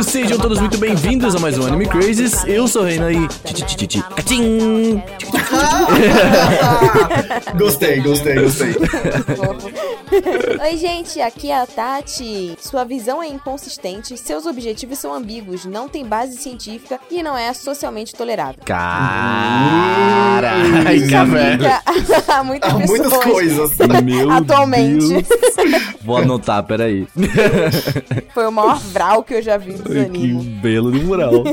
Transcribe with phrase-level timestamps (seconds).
[0.00, 2.44] Otaku, sejam todos muito bem-vindos a mais um Anime Crazes.
[2.46, 3.28] Eu sou o Reina e...
[7.58, 8.70] Gostei, gostei, gostei.
[10.62, 12.56] Oi, gente, aqui é a Tati.
[12.60, 17.52] Sua visão é inconsistente, seus objetivos são ambíguos, não tem base científica e não é
[17.52, 18.62] socialmente tolerável.
[18.64, 18.90] Caraca,
[21.24, 21.64] velho.
[22.28, 23.00] Há muitas pessoas.
[23.00, 23.72] muitas coisas.
[24.04, 25.08] Meu Atualmente.
[25.08, 25.26] Deus.
[26.02, 27.06] Vou anotar, peraí.
[28.32, 31.44] Foi o maior vral que eu já vi dos Que belo de mural.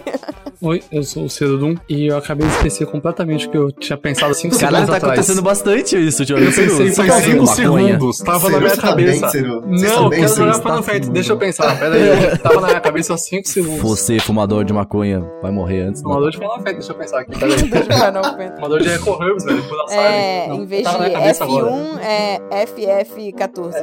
[0.59, 3.97] Oi, eu sou o Cedodum e eu acabei de esquecer completamente o que eu tinha
[3.97, 5.13] pensado 5 Caralho, segundos tá atrás.
[5.13, 6.37] acontecendo bastante isso, tio.
[6.37, 9.31] Eu pensei faz 5 segundos, tava na minha cabeça.
[9.41, 12.37] Não, eu quero jogar tá- frente, deixa eu pensar, pera aí.
[12.37, 13.81] Tava na minha cabeça há 5 segundos.
[13.81, 16.01] Você, fumador de maconha, vai morrer antes.
[16.01, 16.07] né?
[16.07, 17.31] Fumador de falar frente, deixa eu pensar aqui.
[18.55, 21.43] Fumador de Eco-Herbs, velho, por da É, Não, em vez de tava na minha cabeça
[21.43, 21.65] agora.
[21.67, 23.73] F1, é FF14.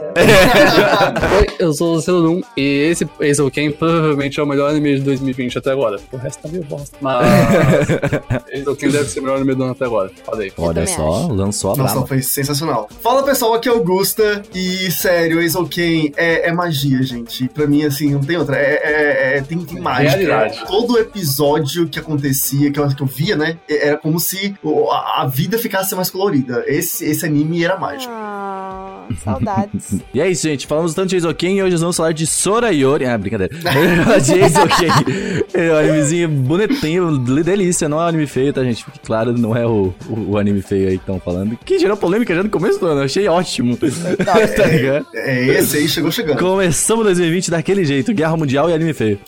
[1.39, 5.03] Oi, eu sou o Cedodum e esse Ace Ken provavelmente é o melhor anime de
[5.03, 5.99] 2020 até agora.
[6.13, 6.97] O resto tá meio bosta.
[7.01, 7.27] Mas
[8.53, 9.94] Ace Ken deve ser o melhor anime do ano até agora.
[10.25, 10.53] Falei.
[10.57, 12.07] Olha só, lançou a Nossa, brava.
[12.07, 12.89] foi sensacional.
[13.03, 17.49] Fala pessoal, aqui é Augusta e sério, Ace Ken é, é magia, gente.
[17.49, 18.57] Pra mim, assim, não tem outra.
[18.57, 20.11] É, é- é- tem, tem mágica.
[20.11, 20.65] Realidade.
[20.67, 23.59] Todo episódio que acontecia, que eu, que eu via, né?
[23.69, 24.55] Era como se
[24.91, 26.65] a, a vida ficasse mais colorida.
[26.67, 28.13] Esse, esse anime era mágico.
[28.13, 28.24] Ah,
[29.23, 30.01] saudades.
[30.13, 30.67] E é isso, gente.
[30.67, 33.07] Falamos tanto de Eizouken e hoje nós vamos falar de Sora Yori.
[33.07, 33.55] Ah, brincadeira.
[34.21, 34.89] de Eizouken.
[35.53, 37.89] É um animezinho bonitinho, delícia.
[37.89, 38.85] Não é um anime feio, tá, gente?
[38.85, 41.57] Fique claro, não é o, o, o anime feio aí que estão falando.
[41.65, 43.01] Que gerou polêmica já no começo do ano.
[43.01, 43.77] Eu achei ótimo.
[44.25, 45.07] tá ligado?
[45.15, 46.39] É, esse aí chegou chegando.
[46.39, 48.13] Começamos 2020 daquele jeito.
[48.13, 49.19] Guerra Mundial e anime feio.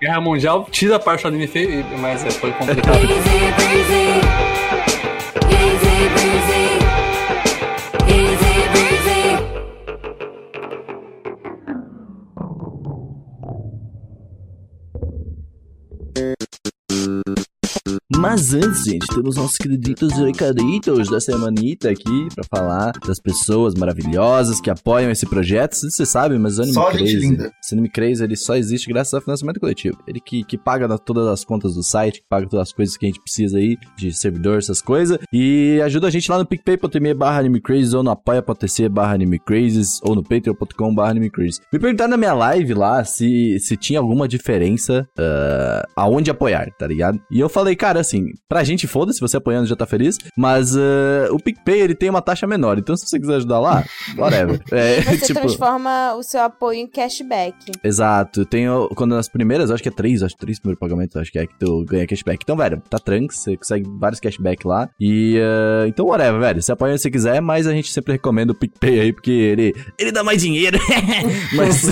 [0.00, 2.98] Guerra Mundial tira a parte do anime feio, mas é, foi complicado.
[18.22, 24.60] Mas antes, gente, temos nossos queriditos recaditos da semanita aqui pra falar das pessoas maravilhosas
[24.60, 25.74] que apoiam esse projeto.
[25.74, 27.52] Você sabe, mas o Anime Só Crazy, linda.
[27.60, 29.98] esse Anime Crazy, ele só existe graças ao financiamento coletivo.
[30.06, 33.06] Ele que, que paga todas as contas do site, que paga todas as coisas que
[33.06, 37.14] a gente precisa aí, de servidor, essas coisas, e ajuda a gente lá no picpay.me
[37.14, 41.60] barra animecrazes, ou no apoia.tc barra animecrazes, ou no patreon.com barra animecrazes.
[41.72, 46.86] Me perguntaram na minha live lá se, se tinha alguma diferença ah, aonde apoiar, tá
[46.86, 47.20] ligado?
[47.28, 48.11] E eu falei, cara, assim,
[48.48, 52.22] pra gente foda-se, você apoiando já tá feliz, mas ah, o PicPay, ele tem uma
[52.22, 53.84] taxa menor, então se você quiser ajudar lá,
[54.16, 54.60] whatever.
[54.72, 55.40] É, Você tipo...
[55.40, 57.54] transforma o seu apoio em cashback.
[57.84, 61.30] Exato, tem quando nas primeiras, acho que é três, acho que três primeiros pagamentos, acho
[61.30, 62.40] que é que tu ganha cashback.
[62.42, 64.88] Então, velho, tá tranks, você consegue vários cashback lá.
[65.00, 66.62] E eh, então, whatever, velho.
[66.62, 69.74] Você apoia se você quiser, mas a gente sempre recomenda o PicPay aí, porque ele,
[69.98, 70.78] ele dá mais dinheiro.
[71.54, 71.86] mas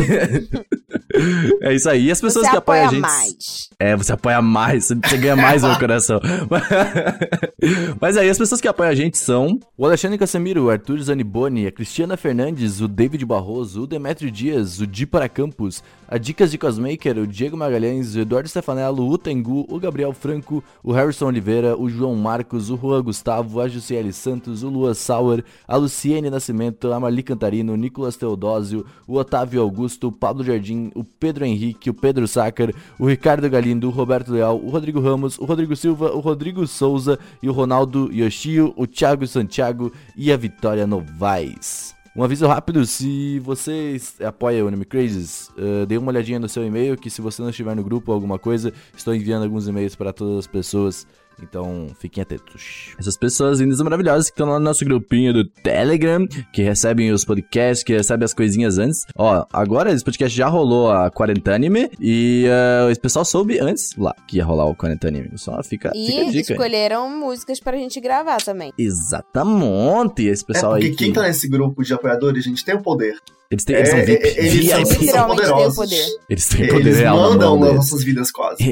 [1.63, 2.07] é isso aí.
[2.07, 3.01] E as pessoas Você que apoiam apoia a gente.
[3.23, 3.71] mais.
[3.79, 6.21] É, você apoia mais, você- você ganha mais no coração.
[8.01, 11.67] Mas aí, as pessoas que apoiam a gente são o Alexandre Casemiro, o Arthur Zaniboni,
[11.67, 16.51] a Cristiana Fernandes, o David Barroso, o Demetrio Dias, o Di para Campos, a Dicas
[16.51, 21.27] de Cosmaker, o Diego Magalhães, o Eduardo Stefanello, o Tengu, o Gabriel Franco, o Harrison
[21.27, 26.31] Oliveira, o João Marcos, o Juan Gustavo, a Jussiele Santos, o Lua Sauer, a Luciene
[26.31, 31.45] Nascimento, a Marli Cantarino, o Nicolas Teodósio, o Otávio Augusto, o Pablo Jardim, o Pedro
[31.45, 35.75] Henrique, o Pedro Sácar, o Ricardo Galindo, o Roberto Leal, o Rodrigo Ramos, o Rodrigo
[35.75, 41.95] Silva, o Rodrigo Souza e o Ronaldo Yoshio, o Thiago Santiago e a Vitória Novaes.
[42.15, 46.67] Um aviso rápido, se você apoia o Anime Crazes, uh, dê uma olhadinha no seu
[46.67, 49.95] e-mail, que se você não estiver no grupo ou alguma coisa, estou enviando alguns e-mails
[49.95, 51.07] para todas as pessoas
[51.43, 52.95] Então, fiquem atentos.
[52.99, 57.11] Essas pessoas lindas e maravilhosas que estão lá no nosso grupinho do Telegram, que recebem
[57.13, 59.05] os podcasts, que recebem as coisinhas antes.
[59.17, 62.47] Ó, agora esse podcast já rolou a Quarentanime e
[62.87, 65.31] uh, esse pessoal soube antes lá que ia rolar o Quarentanime.
[65.37, 66.53] Só fica, E fica a dica.
[66.53, 68.73] escolheram músicas pra gente gravar também.
[68.79, 70.23] Exatamente.
[70.27, 70.97] Esse É pessoal porque aí.
[70.97, 71.15] quem que...
[71.15, 73.15] tá nesse grupo de apoiadores, gente, tem o poder.
[73.51, 74.25] Eles, têm, eles são É, VIP.
[74.27, 74.89] é, eles são, VIP.
[74.95, 75.77] são Literalmente tem o poderosos.
[75.77, 76.07] poder.
[76.29, 78.63] Eles têm poder Eles real na mandam nas nossas vidas quase.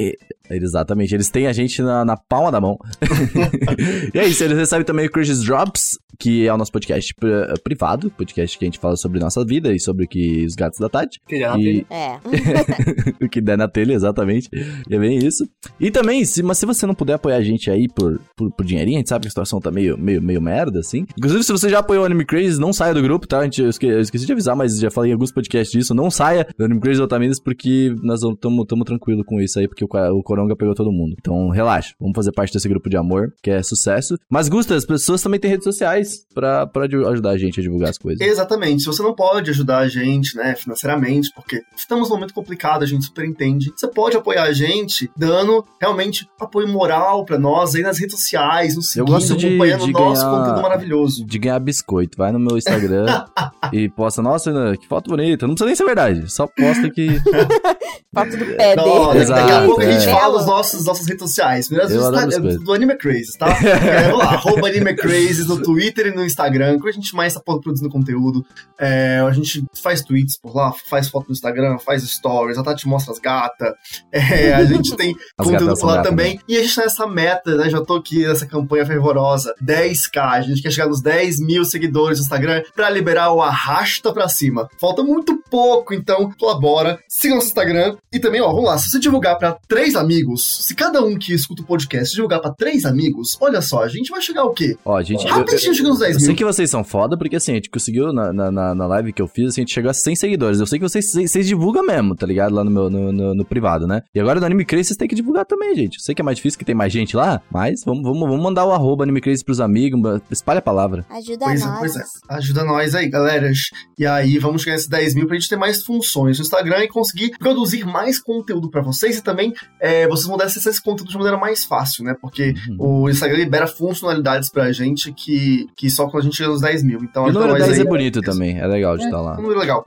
[0.50, 2.78] É, Exatamente, eles têm a gente na, na palma da mão.
[4.14, 7.30] e é isso, eles recebem também o Crushes Drops, que é o nosso podcast pri-
[7.62, 10.78] privado, podcast que a gente fala sobre nossa vida e sobre o que os gatos
[10.80, 11.20] da Tati.
[11.28, 12.18] Queria na E É.
[13.24, 14.48] o que der na telha, exatamente.
[14.88, 15.46] E é bem isso.
[15.78, 18.64] E também, se, mas se você não puder apoiar a gente aí por, por, por
[18.64, 21.04] dinheirinho, a gente sabe que a situação tá meio, meio, meio merda, assim.
[21.16, 23.40] Inclusive, se você já apoiou o Anime Crazy, não saia do grupo, tá?
[23.40, 25.94] A gente, eu, esque- eu esqueci de avisar, mas já falei em alguns podcasts disso.
[25.94, 29.88] Não saia do Anime Crazy Otaminas, porque nós estamos tranquilo com isso aí, porque o,
[30.16, 31.14] o Coronga pegou todo mundo.
[31.18, 31.94] Então, relaxa.
[32.00, 34.16] Vamos fazer parte desse grupo de amor, que é sucesso.
[34.30, 37.62] Mas, Gusta, as pessoas também têm redes sociais pra, pra aju- ajudar a gente a
[37.62, 38.26] divulgar as coisas.
[38.26, 38.80] Exatamente.
[38.82, 42.86] Se você não pode ajudar a gente, né, financeiramente, porque estamos num momento complicado, a
[42.86, 47.82] gente super entende, você pode apoiar a gente dando realmente apoio moral pra nós aí
[47.82, 51.24] nas redes sociais, nos Eu seguindo, gosto de- acompanhando de o nosso ganhar- conteúdo maravilhoso.
[51.26, 52.16] de ganhar biscoito.
[52.18, 53.06] Vai no meu Instagram
[53.72, 54.50] e posta, nossa,
[54.80, 55.46] Que foto bonita.
[55.46, 56.32] Não precisa nem ser verdade.
[56.32, 57.08] Só posta que.
[58.14, 59.26] Foto do pé Não, dele.
[59.26, 60.12] daqui a Exato, pouco a gente é.
[60.12, 61.68] fala os nossos, nossas redes sociais.
[61.68, 63.48] Primeiro, Eu do, do Anime Crazes, tá?
[63.68, 67.34] É, vamos lá, arroba Anime Crazes no Twitter e no Instagram, que a gente mais
[67.34, 68.44] tá produzindo conteúdo.
[68.78, 72.88] É, a gente faz tweets por lá, faz foto no Instagram, faz stories, a Tati
[72.88, 73.74] mostra as gatas.
[74.10, 76.40] É, a gente tem As conteúdo por lá são gatas, também.
[76.48, 77.68] E a gente tá nessa meta, né?
[77.68, 79.54] Já tô aqui nessa campanha fervorosa.
[79.62, 80.18] 10k.
[80.18, 84.28] A gente quer chegar nos 10 mil seguidores no Instagram pra liberar o arrasta pra
[84.28, 84.47] cima.
[84.80, 86.98] Falta muito pouco, então colabora.
[87.08, 87.96] Siga nosso Instagram.
[88.12, 88.78] E também, ó, vamos lá.
[88.78, 92.50] Se você divulgar pra três amigos, se cada um que escuta o podcast divulgar pra
[92.52, 94.76] três amigos, olha só, a gente vai chegar ao quê?
[94.84, 95.26] Ó, gente.
[95.26, 96.36] eu- Rapidinho chega nos 10 Eu sei mil.
[96.36, 99.28] que vocês são foda, porque assim, a gente conseguiu na, na, na- live que eu
[99.28, 100.60] fiz, assim, a gente chegou a 100 seguidores.
[100.60, 102.54] Eu sei que vocês, vocês, divulgam mesmo, tá ligado?
[102.54, 104.02] Lá no meu no, no- no privado, né?
[104.14, 105.96] E agora no Anime Crazy vocês têm que divulgar também, gente.
[105.96, 108.42] Eu sei que é mais difícil que tem mais gente lá, mas vamos, vamos, vamos
[108.42, 110.00] mandar o arroba Anime Crazy pros amigos,
[110.30, 111.04] espalha a palavra.
[111.10, 111.78] Ajuda Pois é, nós.
[111.78, 112.02] pois é.
[112.30, 113.50] Ajuda nós aí, galera.
[113.98, 116.88] E aí, vamos chegar nesses 10 mil pra gente ter mais funções no Instagram e
[116.88, 121.10] conseguir produzir mais conteúdo pra vocês e também é, vocês vão poder acessar esse conteúdo
[121.10, 122.14] de maneira mais fácil, né?
[122.20, 123.02] Porque Uhum.
[123.04, 126.82] o Instagram libera funcionalidades pra gente que, que só quando a gente chega nos 10
[126.82, 127.00] mil.
[127.02, 127.80] Então, E o número nós 10 aí.
[127.80, 129.32] é bonito também, é legal de É, estar lá.
[129.38, 129.84] um número legal.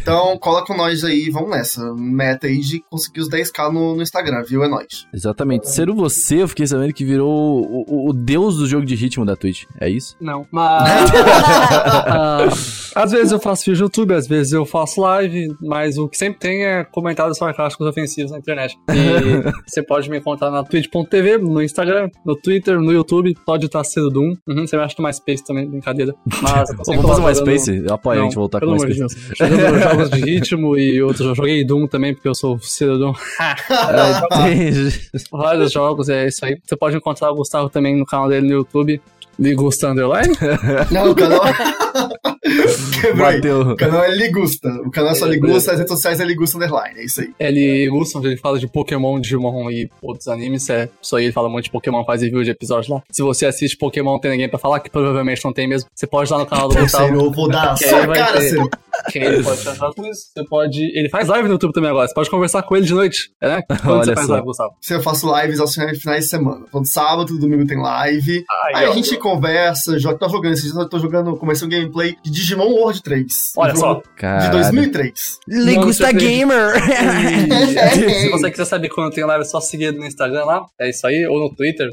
[0.00, 1.80] Então, cola com nós aí, vamos nessa.
[1.94, 4.62] Meta aí de conseguir os 10k no, no Instagram, viu?
[4.64, 5.06] É nóis.
[5.12, 5.68] Exatamente.
[5.70, 9.24] Ser você, eu fiquei sabendo que virou o, o- o deus do jogo de ritmo
[9.24, 9.64] da Twitch.
[9.80, 10.16] É isso?
[10.20, 11.10] Não, mas.
[12.08, 12.46] Ah,
[12.94, 16.16] às vezes eu faço vídeo no YouTube, às vezes eu faço live, mas o que
[16.16, 18.76] sempre tem é comentários sarcásticos ofensivos na internet.
[18.90, 23.84] E você pode me encontrar na twitch.tv, no Instagram, no Twitter, no YouTube, pode estar
[23.84, 24.34] sendo Doom.
[24.46, 26.14] Uhum, você me acha no MySpace também, brincadeira.
[26.42, 27.84] Mas, Pô, vamos fazer uma Space?
[27.86, 29.26] Eu apoio a gente voltar com pelo uma amor de Space.
[29.26, 29.38] Deus.
[29.38, 31.26] Jogando jogos de ritmo e outros.
[31.26, 33.12] Eu joguei Doom também, porque eu sou o Doom.
[35.30, 36.56] Vários jogos, é isso aí.
[36.64, 39.00] Você pode encontrar o Gustavo também no canal dele no YouTube.
[39.38, 40.34] Ligusta Underline.
[40.90, 41.42] Não, o canal.
[43.16, 43.60] Bateu.
[43.60, 44.68] O canal é Ligusta.
[44.84, 46.98] O canal é só Ligusta, as redes sociais é Ligusta Underline.
[47.00, 47.32] É isso aí.
[47.38, 50.68] Ele Gusta, onde ele fala de Pokémon, Digimon e outros animes.
[50.70, 53.02] É isso aí, ele fala muito de Pokémon, faz review de episódios lá.
[53.10, 55.88] Se você assiste Pokémon, tem ninguém pra falar, que provavelmente não tem mesmo.
[55.94, 57.14] Você pode ir lá no canal do Gustavo.
[57.14, 58.70] eu vou dar a sua cara, ter- Ciro.
[59.10, 60.22] Que ele pode te ajudar com isso.
[60.34, 60.82] Você pode.
[60.98, 62.08] Ele faz live no YouTube também agora.
[62.08, 63.30] Você pode conversar com ele de noite.
[63.42, 63.62] É, né?
[63.68, 64.32] Quando Olha você faz só.
[64.32, 64.74] live, Gustavo?
[64.80, 66.64] Se eu faço lives aos finais de semana.
[66.72, 68.44] Todo sábado, domingo tem live.
[68.64, 68.92] Aí, Aí ó.
[68.92, 70.52] a gente conversa, joga, tá jogando.
[70.54, 73.52] Esses dias eu tô jogando, comecei um gameplay de Digimon World 3.
[73.56, 73.94] Olha jogo só.
[73.94, 74.52] De Caralho.
[74.52, 75.38] 2003.
[75.48, 76.74] Ligusta Não, você- Gamer!
[78.14, 80.64] Se você quiser saber quando tem live, é só seguir no Instagram lá.
[80.80, 81.90] É isso aí, ou no Twitter.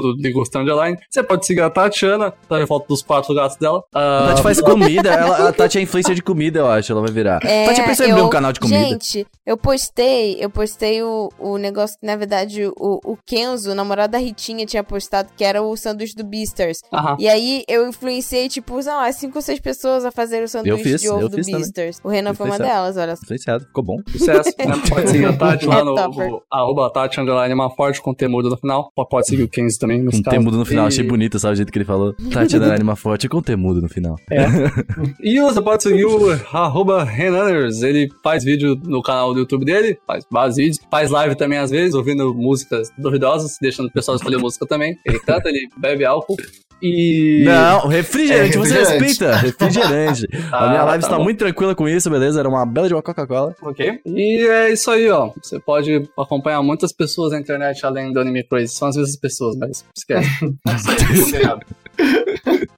[0.00, 0.96] Tudo Ligostão Underline.
[1.10, 3.82] Você pode seguir a Tatiana, tá em volta dos quatro gatos dela.
[3.94, 7.00] A Ah, Tati faz comida, ela, a Tati é influencer de comida, eu acho, ela
[7.00, 7.40] vai virar.
[7.44, 8.78] É, Tati, eu pensei em abrir um canal de comida.
[8.84, 13.74] Gente, eu postei, eu postei o, o negócio que, na verdade, o, o Kenzo, o
[13.74, 16.78] namorado da Ritinha, tinha postado, que era o sanduíche do Beasters.
[16.92, 17.16] Aham.
[17.18, 20.82] E aí eu influenciei, tipo, sei lá, cinco ou seis pessoas a fazer o sanduíche
[20.82, 21.60] fiz, de ovo do fiz também.
[21.62, 22.00] Beasters.
[22.04, 23.22] O Renan foi uma delas, olha só.
[23.22, 23.96] Influenciado, ficou bom.
[24.10, 24.50] Sucesso.
[24.58, 24.66] né?
[24.88, 28.56] Pode seguir a Tati lá no, É arroba Tati Underline uma forte com temudo no
[28.56, 28.90] final.
[28.94, 29.85] Pode- Pode seguir o Kenzo também.
[29.94, 30.36] Com nesse caso.
[30.36, 32.12] temudo no final, E- achei bonito, sabe o jeito que ele falou.
[32.32, 34.16] Tati da anima forte com temudo no final.
[35.20, 37.82] E você pode seguir o arroba Renaners.
[37.82, 41.70] Ele faz vídeo no canal do YouTube dele, faz vários vídeos, faz live também às
[41.70, 44.96] vezes, ouvindo músicas duvidosas, deixando o pessoal escolher música também.
[45.06, 46.36] Ele canta, ele bebe álcool.
[46.82, 47.42] E.
[47.44, 49.04] Não, refrigerante, É, você refrigerante.
[49.04, 49.36] respeita.
[49.36, 50.26] Refrigerante.
[50.52, 51.24] a minha Ah, live tá está bom.
[51.24, 52.38] muito tranquila com isso, beleza?
[52.40, 53.54] Era uma bela de uma Coca-Cola.
[53.62, 54.00] Ok.
[54.04, 55.30] E é isso aí, ó.
[55.42, 58.74] Você pode acompanhar muitas pessoas na internet além do Anime Crazy.
[58.74, 60.28] São as mesmas pessoas, mas esquece.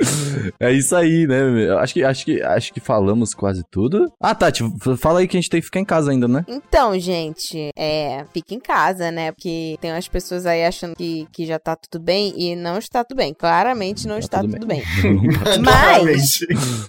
[0.60, 1.70] É isso aí, né?
[1.78, 4.10] Acho que, acho que, acho que falamos quase tudo.
[4.20, 4.62] Ah, Tati,
[4.96, 6.44] fala aí que a gente tem que ficar em casa ainda, né?
[6.48, 9.30] Então, gente, é, fica em casa, né?
[9.32, 13.04] Porque tem umas pessoas aí achando que, que já tá tudo bem e não está
[13.04, 13.34] tudo bem.
[13.34, 14.82] Claramente não Tá está tudo tudo bem.
[15.62, 16.46] Mas Claramente.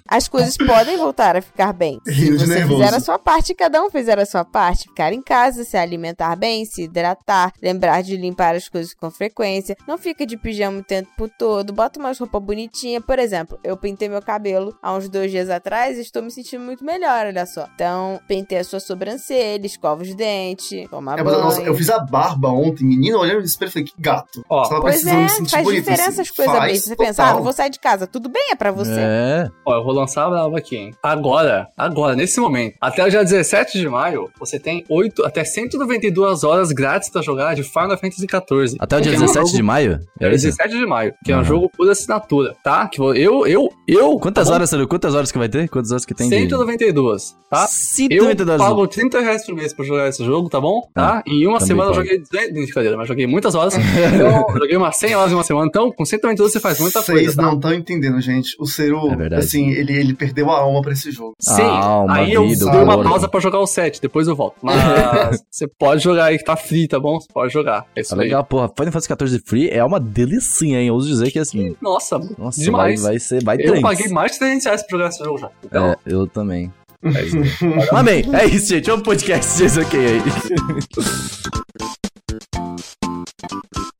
[0.08, 2.00] as coisas podem voltar a ficar bem.
[2.06, 2.82] Se você nervoso.
[2.84, 4.84] fizer a sua parte, cada um fizer a sua parte.
[4.88, 9.76] Ficar em casa, se alimentar bem, se hidratar, lembrar de limpar as coisas com frequência.
[9.88, 11.74] Não fica de pijama o tempo todo.
[11.74, 12.99] Bota umas roupas bonitinhas.
[13.02, 16.64] Por exemplo, eu pintei meu cabelo há uns dois dias atrás e estou me sentindo
[16.64, 17.68] muito melhor, olha só.
[17.76, 21.40] Então, pentei a sua sobrancelha, escova os dentes, toma É, banho.
[21.42, 24.44] nossa, eu fiz a barba ontem, menina, olhando no espelho e falei, que gato.
[24.50, 26.22] Ó, Pois é, faz bonito, diferença assim.
[26.22, 26.80] as coisas Faz bem.
[26.80, 28.92] Você pensar, ah, não vou sair de casa, tudo bem, é pra você.
[29.00, 29.50] É.
[29.66, 30.94] Ó, eu vou lançar a brava aqui, hein?
[31.04, 36.44] Agora, agora, nesse momento, até o dia 17 de maio, você tem 8, até 192
[36.44, 38.78] horas grátis pra jogar de Final Fantasy XIV.
[38.80, 40.00] Até o dia Que é um 17 jogo- de maio?
[40.20, 40.46] É, É isso?
[40.46, 42.88] 17 de maio, que é um jogo por assinatura, tá?
[42.90, 44.20] Que eu, eu, eu...
[44.20, 44.72] Quantas tá horas?
[44.88, 45.68] Quantas horas que vai ter?
[45.70, 46.36] Quantas horas que tem de...
[46.36, 47.62] 192, tá?
[47.64, 50.82] Eu 192 pago 30 reais por mês pra jogar esse jogo, tá bom?
[50.94, 51.24] Tá?
[51.26, 52.06] Em uma semana eu pago.
[52.08, 53.76] joguei 200, brincadeira, mas joguei muitas horas.
[53.78, 55.68] então, eu joguei umas 100 horas em uma semana.
[55.68, 57.42] Então, com 192 você faz muita Vocês coisa, tá?
[57.44, 58.56] não estão entendendo, gente.
[58.60, 59.00] O Ciro,
[59.32, 61.36] É assim, ele, ele perdeu a alma pra esse jogo.
[61.40, 64.56] Sim, Alma, aí eu vida, dei uma pausa pra jogar o 7, depois eu volto.
[64.62, 67.20] Mas você pode jogar aí que tá free, tá bom?
[67.20, 67.86] Você pode jogar.
[67.96, 68.28] É isso Tá aí.
[68.28, 68.70] legal, porra.
[68.76, 70.88] Final Fantasy XIV Free é uma delicinha, hein?
[70.88, 71.76] Eu ouso dizer que assim.
[71.82, 72.79] Nossa, Nossa, vai, demais.
[73.02, 73.44] Vai ser.
[73.44, 73.82] Vai eu trens.
[73.82, 75.50] paguei mais de 300 reais pra jogar esse jogo já.
[75.64, 76.72] Então, É, eu também.
[77.04, 77.88] É isso aí.
[77.92, 78.86] Mas bem, é isso, gente.
[78.88, 80.22] Vamos pro podcast aqui aí.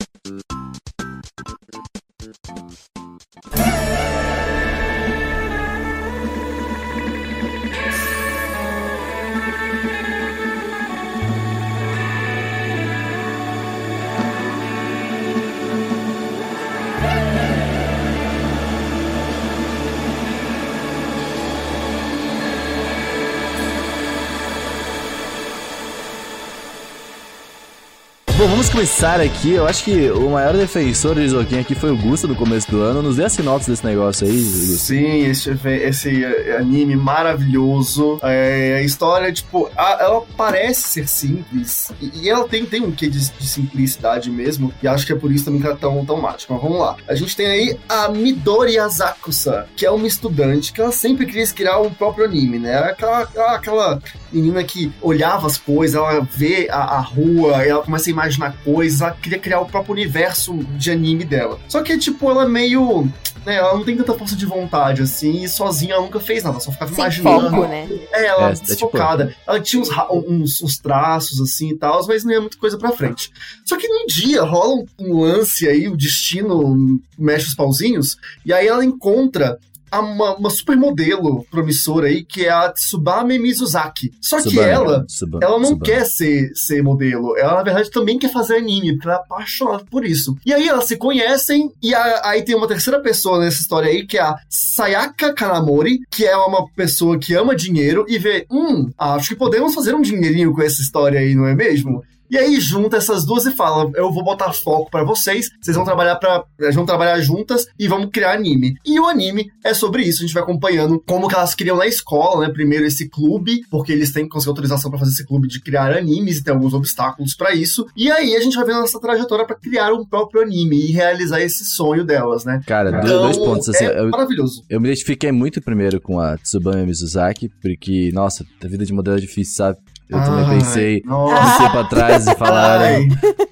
[28.40, 29.52] Bom, vamos começar aqui.
[29.52, 32.80] Eu acho que o maior defensor de Isoquim aqui foi o Gusta no começo do
[32.80, 33.02] ano.
[33.02, 34.78] Nos dê a sinopse desse negócio aí, Gusta.
[34.78, 35.50] Sim, esse,
[35.84, 38.18] esse eh, anime maravilhoso.
[38.24, 41.92] É, a história, tipo, a- ela parece ser simples.
[42.00, 44.74] E, e ela tem, tem um quê de, de simplicidade mesmo.
[44.82, 46.22] E acho que é por isso também que ela é tão, tão.
[46.22, 46.96] Mas vamos lá.
[47.10, 51.52] A gente tem aí a Midori Asakusa, que é uma estudante que ela sempre quis
[51.52, 52.78] criar um próprio anime, né?
[52.78, 58.10] Aquela, aquela, aquela menina que olhava as coisas, ela vê a, a rua, ela começa
[58.10, 58.29] a imaginar
[58.64, 61.60] coisas, ela queria criar o próprio universo de anime dela.
[61.68, 63.12] Só que, tipo, ela é meio.
[63.46, 66.56] Né, ela não tem tanta força de vontade, assim, e sozinha ela nunca fez nada,
[66.56, 67.50] ela só ficava Sem imaginando.
[67.50, 67.88] foco, né?
[68.12, 69.36] É, ela É, é, é tipo- desfocada.
[69.48, 72.92] Ela tinha uns, uns, uns traços, assim, e tal, mas não ia muita coisa pra
[72.92, 73.32] frente.
[73.66, 78.52] Só que num dia rola um, um lance aí, o destino mexe os pauzinhos, e
[78.52, 79.58] aí ela encontra
[79.98, 84.12] uma, uma supermodelo promissora aí, que é a Tsubame Mizuzaki.
[84.22, 85.06] Só que Tsubame, ela...
[85.06, 85.86] Tsubame, Ela não Tsubame.
[85.86, 89.84] quer ser, ser modelo, ela na verdade também quer fazer anime, porque ela é apaixonada
[89.90, 90.36] por isso.
[90.46, 94.06] E aí elas se conhecem, e a- aí tem uma terceira pessoa nessa história aí,
[94.06, 98.90] que é a Sayaka Kanamori, que é uma pessoa que ama dinheiro e vê, hum,
[98.98, 102.04] acho que podemos fazer um dinheirinho com essa história aí, não é mesmo?
[102.30, 105.86] E aí junta essas duas e fala: Eu vou botar foco pra vocês, vocês vão
[105.86, 106.44] trabalhar para,
[106.74, 108.76] vão trabalhar juntas e vamos criar anime.
[108.86, 111.88] E o anime é sobre isso, a gente vai acompanhando como que elas criam na
[111.88, 112.54] escola, né?
[112.54, 115.92] Primeiro esse clube, porque eles têm que conseguir autorização pra fazer esse clube de criar
[115.96, 117.86] animes e tem alguns obstáculos pra isso.
[117.96, 121.42] E aí a gente vai vendo essa trajetória pra criar um próprio anime e realizar
[121.42, 122.62] esse sonho delas, né?
[122.66, 123.86] Cara, Então, dois pontos assim.
[123.86, 124.64] é eu, maravilhoso.
[124.70, 129.18] eu me identifiquei muito primeiro com a Tsubame Mizuzaki, porque, nossa, a vida de modelo
[129.18, 129.78] é difícil, sabe?
[130.10, 131.36] Eu também Ai, pensei Nossa.
[131.54, 132.84] um tempo atrás e falaram.
[132.96, 133.08] Ai.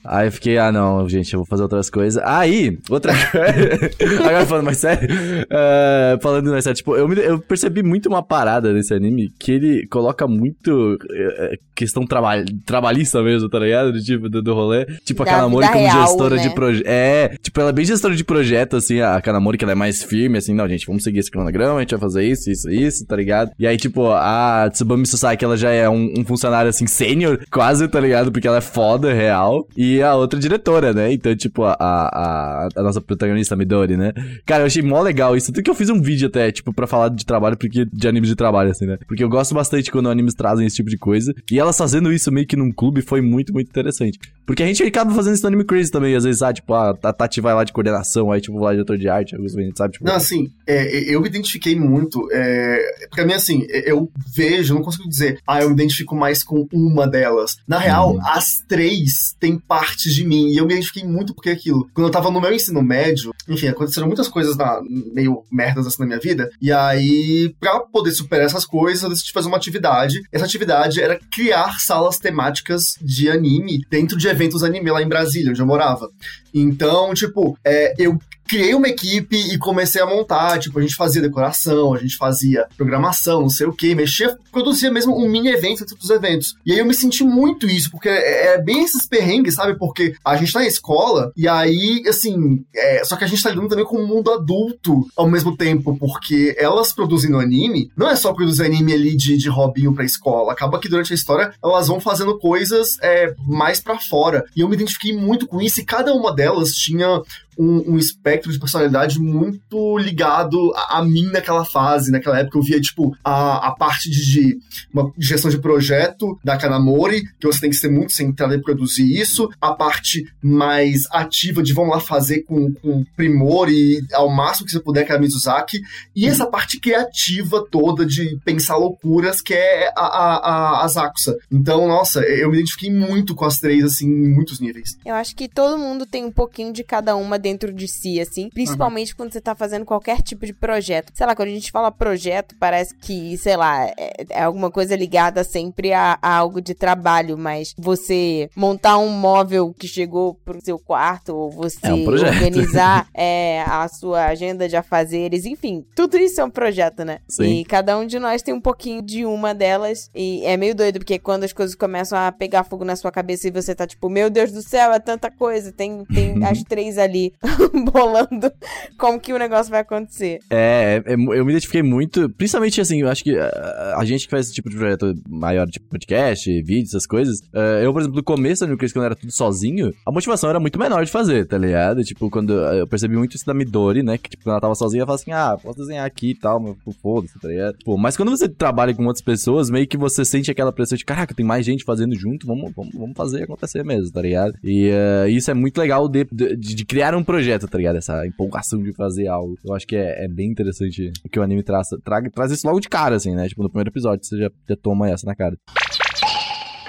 [0.08, 2.22] Aí eu fiquei, ah não, gente, eu vou fazer outras coisas.
[2.26, 4.20] Aí, outra coisa.
[4.28, 5.08] Agora falando mais sério.
[5.50, 9.52] eh, falando mais sério, tipo, eu, me- eu percebi muito uma parada nesse anime que
[9.52, 13.92] ele coloca muito eh, questão traba trabalhista mesmo, tá ligado?
[13.94, 14.86] Do tipo, do, do rolê.
[15.06, 16.42] Tipo, a Da Kanamori vida como real, gestora né?
[16.44, 16.88] de projeto.
[16.88, 20.04] É, tipo, ela é bem gestora de projeto, assim, a Kanamori, que ela é mais
[20.04, 23.06] firme, assim, não, gente, vamos seguir esse cronograma, a gente vai fazer isso, isso, isso,
[23.06, 23.52] tá ligado?
[23.60, 27.88] E aí, tipo, a Tsubame Susaki, ela já é um, um funcionário, assim, sênior, quase,
[27.88, 28.32] tá ligado?
[28.32, 29.68] Porque ela é foda, real.
[29.76, 31.12] E a outra diretora, né?
[31.14, 34.14] Então, tipo, a, a, a nossa protagonista, a Midori, né?
[34.46, 35.48] Cara, eu achei mó legal isso.
[35.52, 38.30] Tanto que eu fiz um vídeo até, tipo, pra falar de trabalho, porque de animes
[38.30, 38.98] de trabalho, assim, né?
[39.08, 41.34] Porque eu gosto bastante quando animes trazem esse tipo de coisa.
[41.52, 44.20] E elas fazendo isso meio que num clube foi muito, muito interessante.
[44.46, 46.98] Porque a gente acaba fazendo isso no Anime Crazy também, às vezes, ah, tipo, a
[47.04, 49.94] a Tati vai lá de coordenação, aí, tipo, lá de diretor de arte, alguns sabe?
[49.94, 52.28] Tipo, Não, assim, é, eu me identifiquei muito.
[52.32, 52.80] É,
[53.12, 56.68] pra mim, assim, é, eu vejo, não consigo dizer, ah, eu me identifico mais com
[56.72, 57.56] uma delas.
[57.68, 58.20] Na real, Uhum.
[58.28, 60.50] as três têm partes de mim.
[60.50, 61.90] E eu me identifiquei muito porque aquilo.
[61.94, 64.82] Quando eu tava no meu ensino médio, enfim, aconteceram muitas coisas na,
[65.14, 66.50] meio merdas assim na minha vida.
[66.62, 70.22] E aí, pra poder superar essas coisas, eu decidi fazer uma atividade.
[70.32, 75.52] Essa atividade era criar salas temáticas de anime dentro de eventos anime lá em Brasília,
[75.52, 76.10] onde eu morava.
[76.54, 80.60] Então, tipo, é, eu criei uma equipe e comecei a montar.
[80.60, 84.92] Tipo, a gente fazia decoração, a gente fazia programação, não sei o que, mexia, produzia
[84.92, 86.56] mesmo um mini evento dentro dos eventos.
[86.66, 89.78] E aí eu me senti muito isso, porque é, é bem esses perrengues, sabe?
[89.78, 93.50] Porque a gente tá na escola e aí, assim, é, só que a gente tá
[93.50, 98.16] lidando também com o mundo adulto ao mesmo tempo, porque elas produzindo anime, não é
[98.16, 101.88] só produzir anime ali de, de hobbyinho pra escola, acaba que durante a história elas
[101.88, 104.46] vão fazendo coisas é, mais pra fora.
[104.56, 107.22] E eu me identifiquei muito com isso e cada uma delas tinha
[107.58, 112.12] um, um espectro de personalidade muito ligado a, a mim naquela fase.
[112.12, 114.60] Naquela época eu via, tipo, a, a parte de, de
[114.94, 119.20] uma gestão de projeto da Kanamori, que você tem que ser muito centrado em produzir
[119.20, 119.50] isso.
[119.62, 124.72] A parte mais ativa de vamos lá fazer com, com primor e ao máximo que
[124.72, 125.82] você puder, que é a Mizuzaki.
[126.16, 131.38] E essa parte criativa toda de pensar loucuras, que é a, a, a, Zakusa.
[131.52, 134.98] Então, nossa, eu me identifiquei muito com as três, assim, em muitos níveis.
[135.06, 138.50] Eu acho que todo mundo tem um pouquinho de cada uma dentro de si, assim.
[138.50, 141.12] Principalmente quando você tá fazendo qualquer tipo de projeto.
[141.14, 144.96] Sei lá, quando a gente fala projeto, parece que, sei lá, é, é alguma coisa
[144.96, 150.64] ligada sempre a, a algo de trabalho, mas você montar um móvel que chegou pro
[150.64, 156.18] seu quarto, ou você É um organizar é, a sua agenda de afazeres, enfim, tudo
[156.18, 157.20] isso é um projeto, né?
[157.30, 157.60] Sim.
[157.60, 160.10] E cada um de nós tem um pouquinho de uma delas.
[160.14, 163.48] E é meio doido, porque quando as coisas começam a pegar fogo na sua cabeça
[163.48, 165.72] e você tá tipo, meu Deus do céu, é tanta coisa.
[165.72, 167.34] Tem, tem as três ali
[167.92, 168.52] bolando
[168.98, 170.40] como que o negócio vai acontecer.
[170.50, 174.32] É, é, eu me identifiquei muito, principalmente assim, eu acho que a, a gente que
[174.32, 178.18] faz esse tipo de projeto maior, tipo podcast, vídeos, essas coisas, eh, eu, por exemplo,
[178.18, 181.46] no começo da New quando era tudo sozinho, a motivação era muito menor de fazer,
[181.46, 182.04] tá ligado?
[182.04, 184.76] Tipo, quando eh, eu percebi muito isso da Midori, né, que tipo, quando ela tava
[184.76, 187.78] sozinha, ela falava assim, ah, posso desenhar aqui e tal, mas foda-se, tá ligado?
[187.84, 191.06] Pô, mas quando você trabalha com outras pessoas, meio que você sente aquela pressão de,
[191.06, 194.54] caraca, tem mais gente fazendo junto, vamos, vamos, vamos fazer acontecer mesmo, tá ligado?
[194.64, 197.98] E eh, isso é muito legal de, de, de criar um projeto, tá ligado?
[197.98, 199.56] Essa empolgação de fazer algo.
[199.64, 202.66] Eu acho que é, é bem interessante o que o anime traz, traga, traz isso
[202.66, 203.48] logo de cara, assim, né?
[203.50, 205.56] Tipo, no primeiro episódio você já, já toma essa na cara.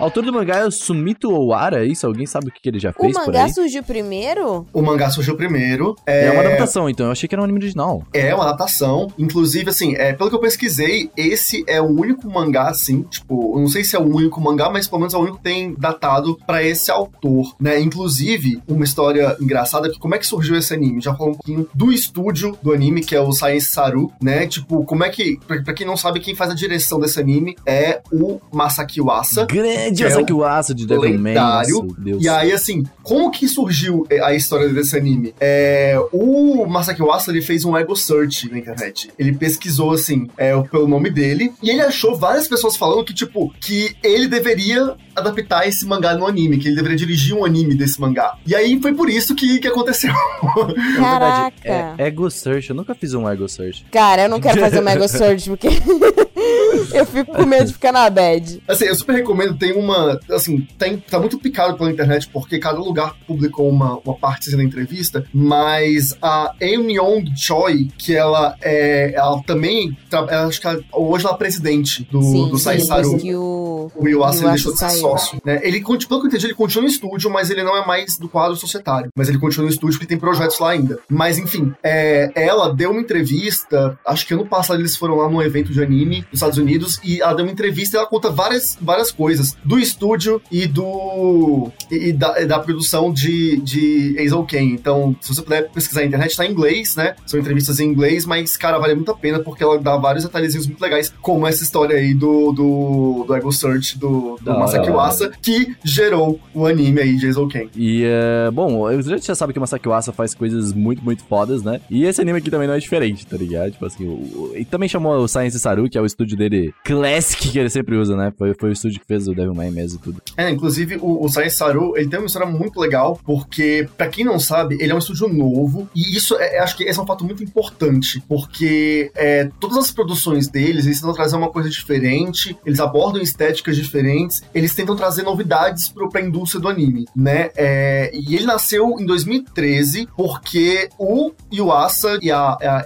[0.01, 2.07] O autor do mangá é o Sumito Owara, é isso?
[2.07, 3.53] Alguém sabe o que, que ele já O fez por mangá aí?
[3.53, 4.65] surgiu primeiro?
[4.73, 5.97] O mangá surgiu primeiro.
[6.07, 6.31] É...
[6.31, 7.07] uma adaptação, então.
[7.07, 8.05] Eu achei que era um anime original.
[8.13, 9.13] É uma adaptação.
[9.19, 13.61] Inclusive, assim, é, pelo que eu pesquisei, esse é o único mangá, assim, tipo, eu
[13.61, 15.75] não sei se é o único mangá, mas pelo menos é o único que tem
[15.77, 17.81] datado pra esse autor, né?
[17.81, 21.01] Inclusive, uma história engraçada é que como é que surgiu esse anime?
[21.01, 24.47] Já falou um pouquinho do estúdio do anime, que é o Science Saru, né?
[24.47, 27.57] Tipo, como é que, pra, pra quem não sabe, quem faz a direção desse anime
[27.67, 29.45] é o Masaki Uasa.
[29.47, 31.35] Grande é Uasa de Devilman.
[31.35, 31.83] lendário.
[31.83, 32.25] Nossa, Deus.
[32.25, 35.35] E aí, assim, como que surgiu a história desse anime?
[35.41, 39.11] É, o Masaki Uasa, ele fez um ego search na internet.
[39.19, 43.53] Ele pesquisou, assim, é, pelo nome dele, e ele achou várias pessoas falando que, tipo,
[43.61, 48.01] que ele deveria adaptar esse mangá no anime, que ele deveria dirigir um anime desse
[48.01, 48.35] mangá.
[48.47, 50.13] E aí foi por isso que, que aconteceu.
[50.97, 51.57] Caraca.
[51.99, 52.71] É, Ego Search.
[52.71, 53.85] Eu nunca fiz um Ego Search.
[53.91, 55.69] Cara, eu não quero fazer um Ego Search porque
[56.93, 58.63] eu fico com medo de ficar na bad.
[58.69, 60.19] Assim, eu super recomendo, tem uma.
[60.31, 64.63] Assim, tem, tá muito picado pela internet, porque cada lugar publicou uma, uma parte da
[64.63, 69.13] entrevista, mas a Eun Young Choi, que ela é.
[69.15, 69.97] Ela também.
[70.11, 73.91] ela, acho que ela- hoje ela é presidente do, sim, do depois que o...
[73.95, 75.41] O Yuasa ele deixou de ser sócio.
[75.45, 75.61] Né?
[75.63, 78.29] Ele, pelo que eu entendi, ele continua no estúdio, mas ele não é mais do
[78.29, 79.11] quadro societário.
[79.17, 80.99] Mas ele continua no estúdio porque tem projetos lá ainda.
[81.09, 85.41] Mas enfim, é, ela deu uma entrevista, acho que ano passado eles foram lá num
[85.43, 88.77] evento de anime nos Estados Unidos, e ela deu uma entrevista e ela conta várias,
[88.81, 91.71] várias coisas do estúdio e do.
[91.91, 94.73] e, e da, da produção de, de Hazel Kane.
[94.73, 97.15] Então, se você puder pesquisar na internet, tá em inglês, né?
[97.27, 100.67] São entrevistas em inglês, mas, cara, vale muito a pena porque ela dá vários detalhezinhos
[100.67, 104.59] muito legais, como essa história aí do, do, do Ego Search do, do hora.
[104.61, 107.71] Masaki Uasa, que gerou o anime aí de Hazel Kane.
[107.77, 111.23] E, é, bom, a gente já sabe que o Masaki Uasa faz coisas muito, muito
[111.25, 111.81] fodas, né?
[111.91, 113.71] E esse anime aqui também não é diferente, tá ligado?
[113.73, 116.48] Tipo assim, o, o- e também chamou o Science Saru, que é o estúdio dele
[116.85, 118.33] classic que ele sempre usa, né?
[118.37, 120.23] Foi, foi o estúdio que fez o Devilman mesmo e tudo.
[120.37, 124.25] É, inclusive o, o Science Saru, ele tem uma história muito legal, porque, pra quem
[124.25, 127.03] não sabe, ele é um estúdio novo, e isso, é, é- acho que esse é
[127.03, 131.69] um fato muito importante, porque é, todas as produções deles, eles tentam trazer uma coisa
[131.69, 137.51] diferente, eles abordam estéticas diferentes, eles tentam trazer novidades pro, pra indústria do anime, né?
[137.57, 142.85] É, e ele nasceu em 2013 porque o Yuasa e a, a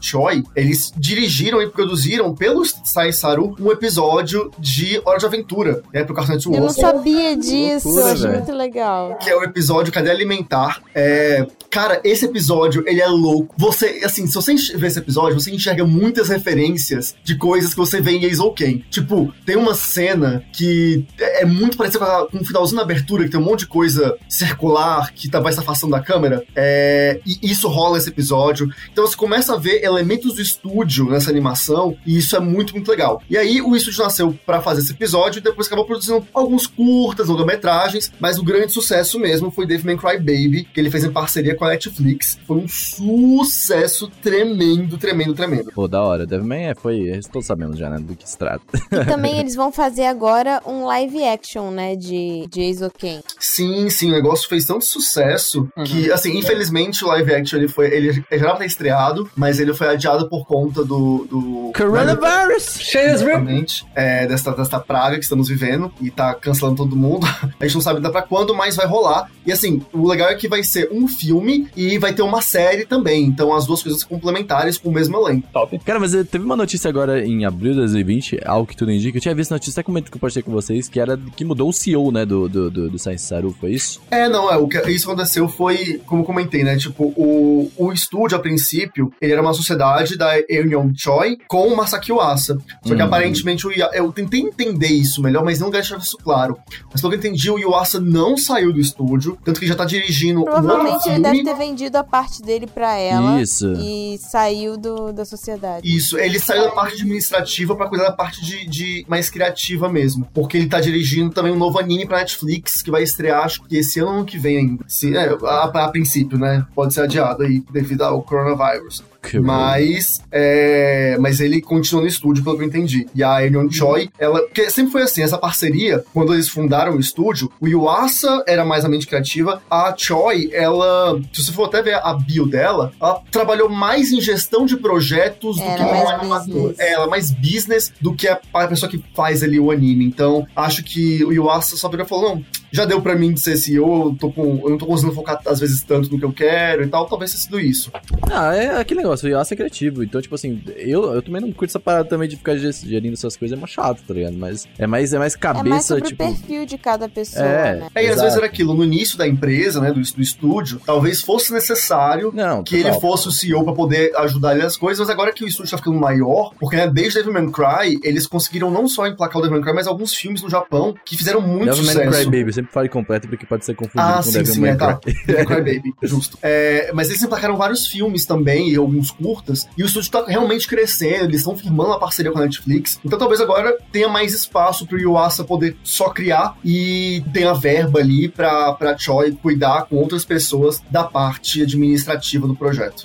[0.00, 6.04] Choi, eles dirigiram e produziram pelo Sai Saru um episódio de Hora de Aventura, né?
[6.04, 6.80] Pro Cartoon Eu não Network.
[6.80, 8.38] sabia disso, loucura, eu achei velho.
[8.38, 9.18] muito legal.
[9.18, 10.82] que é o episódio Cadê Alimentar.
[10.94, 13.54] É, cara, esse episódio, ele é louco.
[13.58, 18.00] Você, assim, se você vê esse episódio, você enxerga muitas referências de coisas que você
[18.00, 18.82] vê em Ace Ken.
[18.90, 22.82] Tipo, tem uma cena que é é muito parecida com, a- com um finalzinho na
[22.82, 26.44] abertura, que tem um monte de coisa circular que tá, vai se afastando da câmera.
[26.54, 28.68] É, e isso rola nesse episódio.
[28.92, 32.88] Então você começa a ver elementos do estúdio nessa animação, e isso é muito, muito
[32.90, 32.93] legal.
[33.28, 37.28] E aí o estúdio nasceu pra fazer esse episódio e depois acabou produzindo alguns curtas,
[37.28, 41.54] longa-metragens, mas o grande sucesso mesmo foi Devilman Cry Baby, que ele fez em parceria
[41.54, 42.38] com a Netflix.
[42.46, 45.70] Foi um sucesso tremendo, tremendo, tremendo.
[45.74, 46.26] Pô, da hora.
[46.26, 47.20] Devilman é, foi.
[47.32, 47.98] Todos sabemos já, né?
[47.98, 48.64] Do que se trata.
[48.92, 53.20] E também eles vão fazer agora um live action, né, de, de Eizouken.
[53.38, 57.86] Sim, sim, o negócio fez tanto sucesso que, assim, infelizmente o live action ele foi.
[57.92, 61.26] Ele já era pra ter estreado, mas ele foi adiado por conta do.
[61.28, 62.78] do Coronavirus!
[62.84, 63.30] Cheias, viu?
[63.30, 63.86] Exatamente.
[63.94, 67.26] É, dessa, dessa praga que estamos vivendo e tá cancelando todo mundo.
[67.58, 69.30] A gente não sabe ainda pra quando, mas vai rolar.
[69.46, 72.84] E assim, o legal é que vai ser um filme e vai ter uma série
[72.84, 73.24] também.
[73.24, 75.48] Então as duas coisas complementares com o mesmo elenco.
[75.52, 75.78] Top.
[75.80, 79.16] Cara, mas teve uma notícia agora em abril de 2020, algo que tudo indica.
[79.16, 81.68] Eu tinha visto notícia, até comento que eu postei com vocês, que era que mudou
[81.68, 84.00] o CEO, né, do, do, do, do Science Saru, foi isso?
[84.10, 86.76] É, não, é, o que isso aconteceu foi, como eu comentei, né?
[86.76, 91.76] Tipo, o, o estúdio, a princípio, ele era uma sociedade da Eunion Choi com o
[91.76, 92.58] Masaki Uasa.
[92.82, 93.06] Só que Uhum.
[93.06, 96.56] aparentemente o Ia- eu tentei entender isso melhor, mas não deixava isso claro.
[96.92, 99.84] Mas pelo que eu entendi, o Yuasa não saiu do estúdio, tanto que já tá
[99.84, 103.72] dirigindo um Provavelmente ele deve ter vendido a parte dele pra ela Isso.
[103.78, 105.86] e saiu do, da sociedade.
[105.96, 110.26] Isso, ele saiu da parte administrativa pra cuidar da parte de, de mais criativa mesmo.
[110.34, 113.76] Porque ele tá dirigindo também um novo anime pra Netflix, que vai estrear, acho que
[113.76, 114.84] esse ano ou ano que vem ainda.
[114.86, 116.66] Se, é, a, a princípio, né?
[116.74, 119.02] Pode ser adiado aí devido ao coronavírus.
[119.40, 123.06] Mas, é, mas ele continua no estúdio, pelo que eu entendi.
[123.14, 124.42] E a Elion Choi, ela.
[124.42, 128.84] Porque sempre foi assim, essa parceria, quando eles fundaram o estúdio, o Yuasa era mais
[128.84, 131.20] a mente criativa, a Choi, ela.
[131.32, 135.56] Se você for até ver a bio dela, ela trabalhou mais em gestão de projetos
[135.56, 136.54] do Era que mais um animador.
[136.68, 136.78] business.
[136.78, 140.04] É, ela é mais business do que a, a pessoa que faz ali o anime.
[140.04, 143.40] Então, acho que o Yuasa só virou e falou: não, já deu pra mim de
[143.40, 146.24] ser CEO, eu, tô com, eu não tô conseguindo focar às vezes tanto no que
[146.24, 147.90] eu quero e tal, talvez tenha sido isso.
[148.30, 150.02] Ah, é aquele negócio, o Yasa é criativo.
[150.02, 153.14] Então, tipo assim, eu, eu também não curto essa parada também de ficar ge- gerindo
[153.14, 154.36] essas coisas, é mais chato, tá ligado?
[154.36, 156.24] Mas é mais, é mais É mais cabeça, sobre tipo.
[156.24, 157.74] o perfil de cada pessoa, É.
[157.76, 157.88] né?
[157.94, 161.20] É, e às vezes era aquilo, no início da empresa, né, do, do estúdio, talvez
[161.20, 165.10] fosse necessário Não, que ele fosse o CEO pra poder ajudar ele nas coisas, mas
[165.10, 168.86] agora que o estúdio tá ficando maior, porque né, desde Devilman Cry, eles conseguiram não
[168.88, 172.10] só emplacar o Devilman Cry, mas alguns filmes no Japão que fizeram muito Devilman sucesso.
[172.30, 174.76] Cry Baby, sempre falo completo porque pode ser confundido Ah, com sim, sim, Devilman é,
[174.76, 175.00] tá.
[175.26, 176.38] Devil Cry Baby, justo.
[176.42, 180.66] É, mas eles emplacaram vários filmes também, e alguns curtas, e o estúdio tá realmente
[180.66, 184.86] crescendo, eles estão firmando a parceria com a Netflix, então talvez agora tenha mais espaço
[184.86, 190.24] pro Yuasa poder só criar e tenha verba ali pra, pra Choi cuidar com outras
[190.24, 193.04] pessoas da parte administrativa do projeto.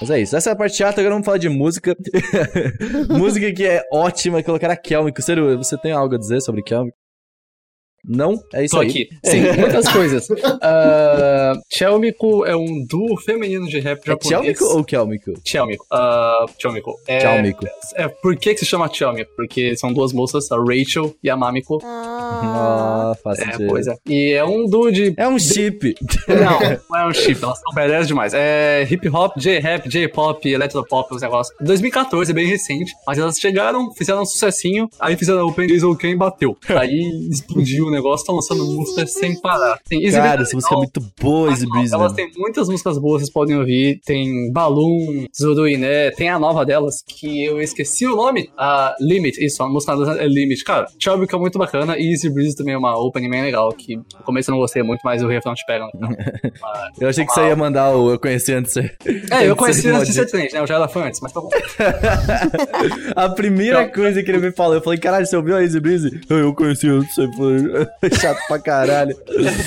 [0.00, 1.96] Mas é isso, essa é a parte chata, agora vamos falar de música.
[3.08, 5.22] música que é ótima, colocar a Kelmico.
[5.22, 6.96] Sério, você tem algo a dizer sobre Kelmico?
[8.08, 8.40] Não?
[8.52, 8.88] É isso Tô aí.
[8.88, 9.08] aqui.
[9.24, 10.28] Sim, muitas coisas.
[10.30, 14.28] Uh, Chelmico é um duo feminino de rap É japonês.
[14.58, 15.32] Kelmico ou Kelmico?
[15.44, 15.84] Chelmico.
[15.92, 16.94] Uh, Chelmico.
[17.06, 17.66] É, Kelmico.
[17.94, 19.30] É, por que, que se chama Chelmico?
[19.36, 21.80] Porque são duas moças, a Rachel e a Mamiko.
[21.84, 23.66] Ah, Ah, faz É, sentido.
[23.68, 23.96] pois é.
[24.06, 25.14] E é um duo de.
[25.16, 25.94] É um chip.
[26.28, 28.32] Não, não é um chip, elas são badass demais.
[28.34, 31.56] É hip hop, J-rap, J-pop, electropop, os negócios.
[31.60, 35.82] 2014, é bem recente, mas elas chegaram, fizeram um sucessinho, aí fizeram o Open Days
[35.82, 36.56] OK e bateu.
[36.68, 39.78] Aí explodiu o negócio, estão lançando músicas sem parar.
[39.88, 41.94] Tem Easy Cara, essa música é muito boa, Easy Breezy.
[41.94, 42.14] Elas mano.
[42.14, 44.00] têm muitas músicas boas, vocês podem ouvir.
[44.04, 48.50] Tem Balloon, Zuruiné, tem a nova delas, que eu esqueci o nome.
[48.56, 50.64] A Limit, isso, a música é Limit.
[50.64, 53.96] Cara, Chubby é muito bacana e Easy Breeze também é uma opening bem legal, que
[53.96, 55.88] no começo eu não gostei muito, mas o refrão te pega.
[55.94, 56.08] Então,
[56.60, 58.76] Mas- Eu achei que você ia mandar o Eu Conheci Antes.
[58.76, 58.86] É,
[59.48, 60.60] eu conheci antes de Ser trend, né?
[60.60, 61.50] Eu já era fã antes, mas tá bom.
[63.14, 66.20] A primeira coisa que ele me falou, eu falei, caralho, você ouviu a Easy Breezy?
[66.28, 67.08] Eu, eu conheci antes.
[67.08, 67.85] de Ser-
[68.20, 69.16] Chato pra caralho.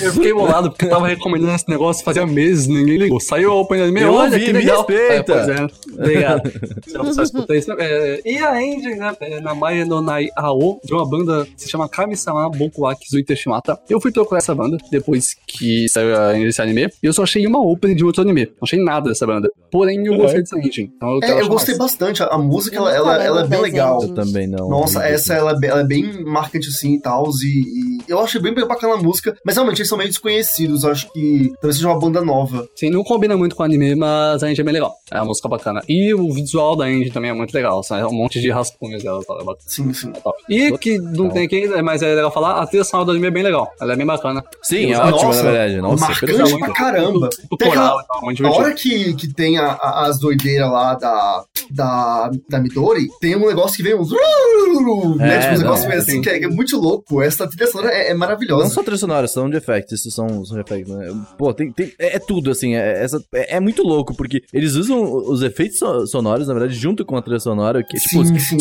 [0.02, 3.20] Eu fiquei bolado porque eu tava recomendando esse negócio fazia meses, ninguém ligou.
[3.20, 4.78] Saiu a opening anime, Eu olha ouvi, que me legal.
[4.86, 5.32] respeita.
[5.34, 6.50] É, pois é, obrigado.
[6.86, 7.72] Se eu só escutei isso.
[7.78, 11.62] É, e a ending, né, é na Maya no Nai Ao, de uma banda que
[11.62, 13.78] se chama Kami-sama chama Bokuwaki Zuita Shimata.
[13.88, 17.46] Eu fui procurar essa banda depois que saiu a- esse anime, e eu só achei
[17.46, 18.46] uma opening de outro anime.
[18.46, 19.48] Não achei nada dessa banda.
[19.70, 20.90] Porém, eu gostei dessa engine.
[20.96, 21.90] Então eu, É, eu gostei mais.
[21.92, 22.22] bastante.
[22.22, 24.02] A, a música, ela, ela, ela é bem legal.
[24.02, 24.68] Eu também não.
[24.68, 27.28] Nossa, essa ela é, bem, ela é bem marcante assim e tal.
[27.42, 29.36] E, e eu achei bem, bacana a música.
[29.44, 30.82] Mas realmente eles são meio desconhecidos.
[30.84, 32.66] Eu acho que talvez seja uma banda nova.
[32.76, 34.92] Sim, não combina muito com o anime, mas a engine é bem legal.
[35.10, 35.82] É uma música bacana.
[35.88, 37.82] E o visual da engine também é muito legal.
[37.82, 38.02] sabe?
[38.02, 39.22] É um monte de rascunhos dela.
[39.24, 39.34] tá?
[39.34, 39.54] É.
[39.66, 40.10] Sim, sim.
[40.14, 40.38] É top.
[40.48, 43.30] E que não tem aqui, mas é legal falar, a trilha sonora do anime é
[43.30, 43.70] bem legal.
[43.80, 44.42] Ela é bem bacana.
[44.62, 45.80] Sim, é Nossa, ótima, na verdade.
[45.80, 46.58] Nossa, marcante perfeito.
[46.58, 47.30] pra caramba.
[47.50, 50.70] O Tem coral aquela- tal, muito A hora que, que tem a- a- as doideiras
[50.70, 54.10] lá da, da, da Midori, tem um negócio que vem uns.
[54.10, 55.36] né?
[55.36, 56.10] É, Tipo, um negócio meio sim.
[56.12, 57.20] assim que é, que é muito louco.
[57.22, 58.64] Essa trilha sonora é, é maravilhosa.
[58.64, 61.12] Não só trilha sonora, são de effects, isso são, são effects, né?
[61.38, 64.74] Pô, tem, tem, é, é tudo, assim, é, essa, é, é muito louco, porque eles
[64.74, 68.24] usam os efeitos so- sonoros, na verdade, junto com a trilha sonora, que é tipo,
[68.24, 68.56] Sim, os sim.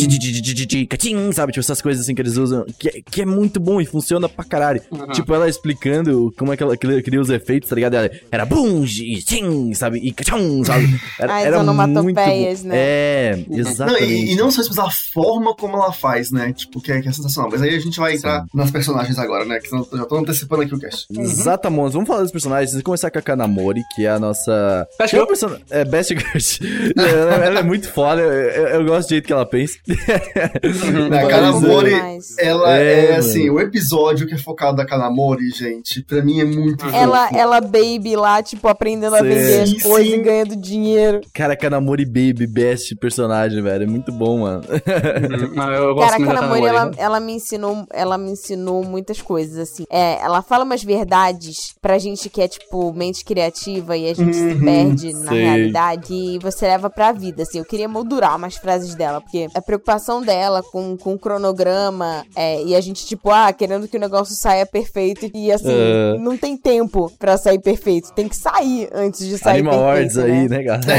[1.33, 1.51] sabe?
[1.51, 4.27] Tipo, essas coisas assim que eles usam, que, é- que é muito bom e funciona
[4.27, 4.81] pra caralho.
[4.91, 5.07] Uhum.
[5.07, 7.93] Tipo, ela explicando como é que ela cria cria os efeitos, tá ligado?
[7.95, 9.99] Ela, era bum, e tchim, sabe?
[9.99, 10.85] E cachum, sabe?
[11.19, 11.81] Era, As era muito bom.
[11.83, 12.75] onomatopeias, né?
[12.77, 14.03] É, Não, exatamente.
[14.05, 16.53] e, e não só isso, mas a forma como ela faz, né?
[16.53, 17.49] Tipo, que é, que é sensacional.
[17.51, 19.59] Mas aí a gente vai entrar nas personagens agora, né?
[19.59, 21.07] Que senão eu já tô antecipando aqui o cast.
[21.17, 21.93] Exatamente.
[21.93, 22.71] Vamos falar dos personagens.
[22.71, 24.87] Vamos começar com a Kanamori, que é a nossa.
[24.97, 25.49] Best que é uma Girl.
[25.49, 25.63] person...
[25.69, 26.93] É, Best Girl.
[26.97, 28.21] ela, ela é muito foda.
[28.21, 29.75] Eu, eu- gosto do jeito que ela pensa.
[31.09, 35.49] Na Mas, Kanamori, Mas- ela É, é, assim, o episódio que é focado na Kanamori,
[35.51, 37.37] gente, pra mim é muito Ela, fofo.
[37.37, 40.19] ela baby lá, tipo, aprendendo a vender as Sim, coisas sim.
[40.19, 41.21] e ganhando dinheiro.
[41.33, 43.83] Cara, Kanamori Baby, best personagem, velho.
[43.83, 44.63] É muito bom, mano.
[44.69, 45.51] Uhum.
[45.55, 48.83] Mas eu gosto Cara, a muito da Kanamori, ela, ela me ensinou, ela me ensinou
[49.09, 49.85] muitas coisas, assim.
[49.89, 54.35] É, ela fala umas verdades pra gente que é, tipo, mente criativa e a gente
[54.35, 55.43] se Uhum, perde na sei.
[55.43, 57.57] realidade e você leva pra vida, assim.
[57.59, 62.63] Eu queria moldurar umas frases dela, porque a preocupação dela com, com o cronograma é,
[62.63, 66.17] e a gente, tipo, ah, querendo que o negócio saia perfeito e, assim, É.
[66.19, 68.11] não tem tempo pra sair perfeito.
[68.13, 70.23] Tem que sair antes de sair Animal perfeito, Awards né?
[70.23, 70.89] aí, né, galera?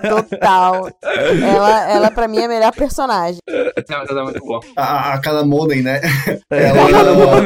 [0.08, 0.88] Total.
[1.02, 3.38] ela, ela, pra mim, é a melhor personagem.
[3.46, 4.60] Ela é muito boa.
[4.76, 6.00] A, a Kanamonen, né?
[6.50, 7.40] É, Ela,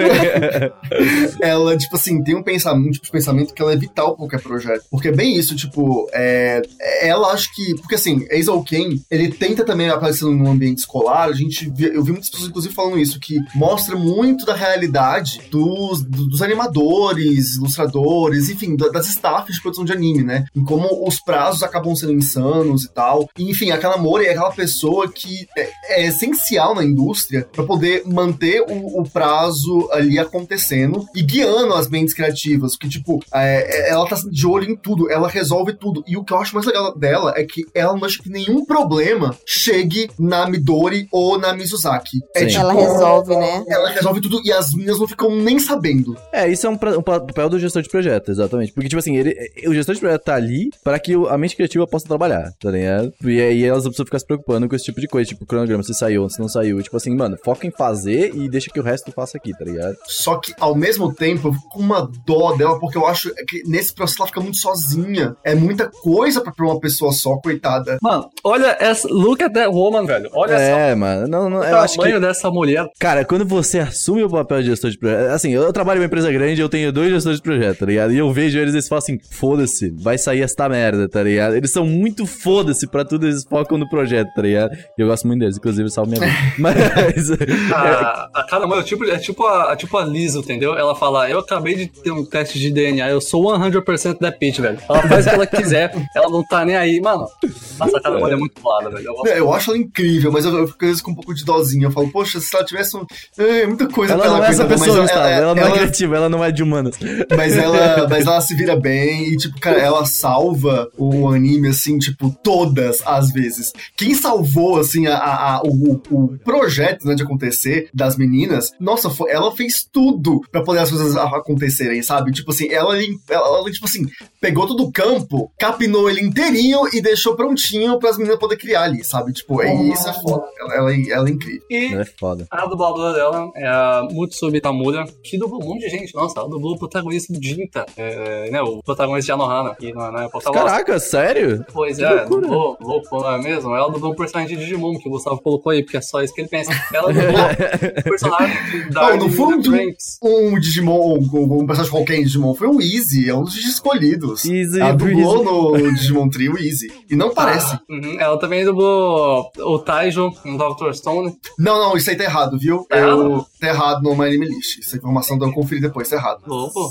[1.41, 4.85] ela, tipo assim, tem um pensamento, tipo pensamento que ela é vital pra qualquer projeto.
[4.91, 6.63] Porque é bem isso, tipo, é,
[7.01, 7.75] ela acho que.
[7.77, 11.29] Porque assim, Azel Ken, ele tenta também aparecer num ambiente escolar.
[11.29, 16.03] A gente eu vi muitas pessoas, inclusive, falando isso, que mostra muito da realidade dos,
[16.03, 20.45] do- dos animadores, ilustradores, enfim, da- das staffs de produção de anime, né?
[20.55, 23.29] Em como os prazos acabam sendo insanos e tal.
[23.39, 28.03] E, enfim, aquela Mori é aquela pessoa que é, é essencial na indústria pra poder
[28.07, 32.77] manter o, o prazo ali acontecendo e guiando as mentes criativas.
[32.77, 36.03] Que, tipo, é, é- ela tá de olho em tudo, ela resolve tudo.
[36.07, 38.65] E o que eu acho mais legal dela é que ela não deixa que nenhum
[38.65, 42.19] problema chegue na Midori ou na Mizuzaki.
[42.35, 43.65] É tipo, Ela resolve, né?
[43.69, 46.17] ela resolve tudo e as meninas não ficam nem sabendo.
[46.33, 48.73] É, isso é um, pra- um pa- papel do gestor de projeto, exatamente.
[48.73, 49.35] Porque, tipo assim, ele,
[49.67, 52.71] o gestor de projeto tá ali pra que o- a mente criativa possa trabalhar, tá
[52.71, 53.13] ligado?
[53.25, 55.83] E aí elas não precisam ficar se preocupando com esse tipo de coisa, tipo, cronograma,
[55.83, 56.83] se saiu, se não saiu.
[56.83, 59.97] Tipo assim, mano, foca em fazer e deixa que o resto faça aqui, tá ligado?
[60.07, 63.63] Só que, ao mesmo tempo, eu fico com uma dó dela, porque eu acho que
[63.67, 65.37] nesse processo ela fica muito sozinha.
[65.45, 67.99] É muita coisa pra, pra uma pessoa só, coitada.
[68.03, 69.09] Mano, olha essa.
[69.09, 70.31] Look at that woman, velho.
[70.33, 70.63] Olha só.
[70.63, 72.01] É, mano, não, não, O eu acho que...
[72.01, 72.87] tamanho dessa mulher.
[72.99, 75.31] Cara, quando você assume o papel de gestor de projeto.
[75.31, 78.13] Assim, eu trabalho em uma empresa grande, eu tenho dois gestores de projeto, tá ligado?
[78.13, 81.57] E eu vejo eles, eles falam assim: foda-se, vai sair esta merda, tá ligado?
[81.57, 84.75] Eles são muito foda-se pra tudo, eles focam no projeto, tá ligado?
[84.75, 86.39] E eu gosto muito deles, inclusive, salve minha vida.
[86.59, 87.31] Mas.
[87.73, 90.75] A, a cara, mano, é tipo, é tipo a, é tipo a Liz, entendeu?
[90.77, 94.61] Ela fala: Eu acabei de ter um teste de DNA, eu sou 100% da Peach,
[94.61, 94.79] velho.
[94.89, 97.01] Ela faz o que ela quiser, ela não tá nem aí.
[97.01, 99.05] Mano, essa cara é muito foda, velho.
[99.07, 99.33] Eu.
[99.33, 101.45] É, Eu acho ela incrível, mas eu, eu fico às vezes com um pouco de
[101.45, 101.87] dozinha.
[101.87, 103.05] Eu falo, poxa, se ela tivesse um.
[103.37, 105.21] É, muita coisa Ela pra não é essa pessoa, Gustavo.
[105.21, 106.97] Ela, ela- não é ela- criativa, ela não é de humanas.
[107.37, 111.99] Mas ela, mas ela se vira bem e, tipo, cara, ela salva o anime, assim,
[111.99, 113.73] tipo, todas as vezes.
[113.97, 118.44] Quem salvou, assim, a, a- a- o, o projeto, né, de acontecer das meninas,
[118.81, 122.33] nossa, foi- ela fez tudo pra poder as coisas acontecerem, sabe?
[122.33, 124.07] Tipo assim, ela, ela, ela, tipo assim,
[124.41, 129.05] pegou todo o campo, capinou ele inteirinho e deixou prontinho pras meninas poder criar ali,
[129.05, 129.33] sabe?
[129.33, 130.45] Tipo, é, isso é foda.
[130.61, 131.63] Ela, ela, é- ela é incrível.
[131.71, 132.47] E Ela é foda.
[132.51, 136.15] a dubladora dela é a Mutsubi Tamura, que dublou um monte de gente.
[136.15, 138.61] Nossa, ela dublou o protagonista do Jinta, é, né?
[138.63, 140.71] O protagonista de Anohana, que não, não é protagonista.
[140.71, 141.65] Caraca, sério?
[141.73, 142.41] Pois Que é, loucura.
[142.43, 143.75] dublou, louco, não é mesmo?
[143.75, 146.35] Ela dublou um personagem de Digimon que o Gustavo colocou aí, porque é só isso
[146.35, 146.71] que ele pensa.
[146.93, 147.33] Ela dublou
[148.93, 149.93] Não, não foi um-.
[150.23, 154.45] Um Digimon, um, um personagem qualquer em Digimon, foi o Easy, é um dos escolhidos.
[154.45, 155.85] Easy Ela dublou breezy.
[155.89, 156.91] no Digimon Trio Easy.
[157.11, 157.79] E não parece.
[157.89, 160.93] Uhum, Ela também dublou o Taijo no Dr.
[160.93, 161.37] Stone.
[161.59, 162.87] Não, não, isso aí tá errado, viu?
[162.89, 164.81] Tá Eu, tá errado no My Anime List.
[164.81, 166.41] Essa informação eu conferi depois, tá errado.
[166.47, 166.91] Lobo.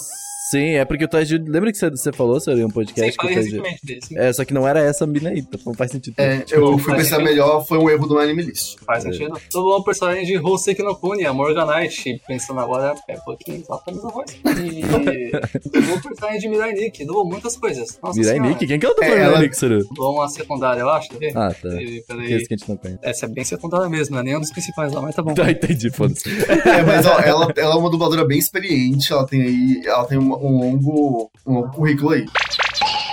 [0.53, 1.37] Sim, é porque o Taiji.
[1.37, 4.17] Lembra que você, você falou sobre um Sim, podcast que o falei recentemente sim.
[4.17, 6.13] É, só que não era essa mina aí, então não faz sentido.
[6.17, 7.23] É, Tipo, eu fui pensar sentido.
[7.23, 8.77] melhor, foi um erro do Anime List.
[8.85, 9.33] Faz sentido.
[9.51, 12.21] Dublou o personagem de Hoseki no Kuni, a Morganite.
[12.27, 14.31] Pensando agora, é um pouquinho só pra mesma voz.
[14.33, 17.05] E o personagem de Mirai Nikki.
[17.05, 17.97] Dublou muitas coisas.
[18.01, 18.49] Nossa Mirai senhora.
[18.51, 18.67] Nick?
[18.67, 19.79] Quem que é o do É, Mirai Nick, Saru?
[19.79, 21.17] Dublou uma secundária, eu acho.
[21.17, 21.35] Ver?
[21.37, 21.69] Ah, tá.
[21.69, 22.33] É peraí.
[22.33, 22.99] esse que a gente não conhece.
[23.01, 25.33] Essa é bem secundária mesmo, não é nem um dos principais lá, mas tá bom.
[25.43, 26.29] Tá, entendi, foda-se.
[26.29, 30.17] É, mas ó, ela, ela é uma dubladora bem experiente, ela tem aí, ela tem
[30.17, 32.25] um, um longo, um longo currículo aí.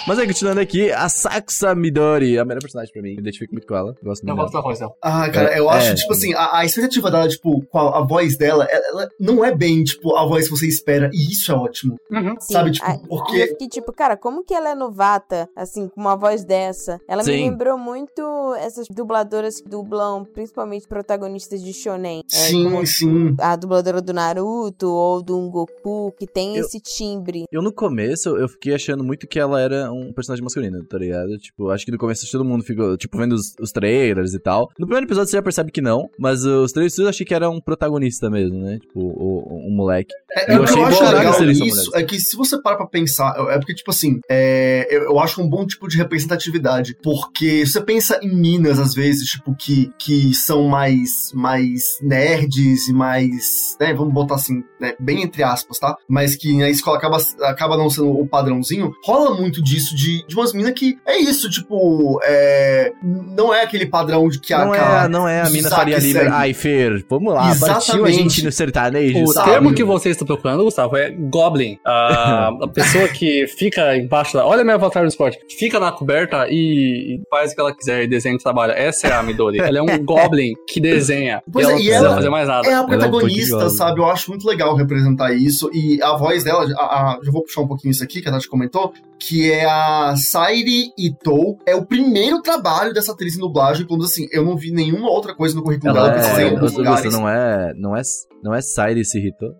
[0.07, 3.11] Mas aí, continuando aqui, a Saksa Midori, a melhor personagem pra mim.
[3.11, 3.95] Me identifico muito com ela.
[4.03, 4.63] Gosto Eu muito gosto dela.
[4.63, 4.93] da voz dela.
[5.03, 5.95] Ah, cara, É, eu acho, é.
[5.95, 9.45] tipo assim, a, a expectativa dela, tipo, com a, a voz dela, ela, ela não
[9.45, 11.97] é bem, tipo, a voz que você espera, e isso é ótimo.
[12.11, 15.49] Sim, Sabe, tipo, a- porque- E eu fiquei tipo, cara, como que ela é novata,
[15.55, 16.99] assim, com uma voz dessa?
[17.07, 17.33] Ela Sim.
[17.33, 22.23] me lembrou muito essas dubladoras que dublam, principalmente protagonistas de shonen.
[22.33, 23.35] É, sim, sim.
[23.39, 27.45] a dubladora do Naruto ou do Goku, que tem Eu- esse timbre.
[27.53, 31.37] Eu no começo, eu fiquei achando muito que ela era um personagem masculino, tá ligado?
[31.39, 34.69] Tipo, acho que no começo todo mundo ficou, tipo, vendo os, os trailers e tal.
[34.79, 37.49] No primeiro episódio você já percebe que não, mas os trailers eu achei que era
[37.51, 38.79] um protagonista mesmo, né?
[38.79, 40.13] Tipo, o- um moleque.
[40.37, 42.87] É, Eu o que achei eu acho legal são é que se você para pra
[42.87, 47.67] pensar, é porque, tipo assim, é, eu, eu acho um bom tipo de representatividade, porque
[47.67, 53.77] você pensa em minas, às vezes, tipo, que, que são mais, mais nerds e mais,
[53.81, 55.97] né, vamos botar assim, né, bem entre aspas, tá?
[56.09, 60.35] Mas que na escola acaba, acaba não sendo o padrãozinho, rola muito disso de, de
[60.35, 64.73] umas minas que é isso, tipo, é, não é aquele padrão de que a Não
[64.73, 66.29] cara- é, não é a mina Faria segue.
[66.31, 68.17] Ai, Fer, vamos lá, partiu a Exatamente.
[68.17, 69.23] gente no sertanejo.
[69.25, 69.51] O sabe?
[69.51, 71.79] termo que você está procurando, Gustavo, é Goblin.
[71.85, 74.47] A, a pessoa que fica embaixo da.
[74.47, 75.39] Olha meu avatar no esporte.
[75.59, 78.73] Fica na coberta e, e faz o que ela quiser e desenha e trabalha.
[78.73, 79.59] Essa é a Midori.
[79.59, 81.43] ela é um Goblin que desenha.
[81.53, 82.67] Pois e é, ela não e precisa ela- fazer mais nada.
[82.69, 84.01] É a Ela é um protagonista, sabe?
[84.01, 85.71] Eu acho muito legal representar isso.
[85.73, 88.33] E a voz dela, a, a- já vou puxar um pouquinho isso aqui, que a
[88.33, 91.59] Tati comentou, que é a Sairi Ito.
[91.67, 93.87] É o primeiro trabalho dessa atriz em dublagem.
[93.87, 96.45] Pelo menos assim, eu não vi nenhuma outra coisa no currículo Ela dela é, em
[96.47, 97.13] alguns Augusto, lugares.
[97.13, 98.01] não é, não é,
[98.43, 99.51] não é Sairi se irritou.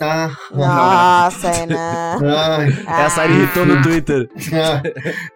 [0.00, 2.18] Ah, Nossa, Renan.
[2.34, 4.28] ai, É a Sairi irritou no Twitter.
[4.54, 4.82] ah.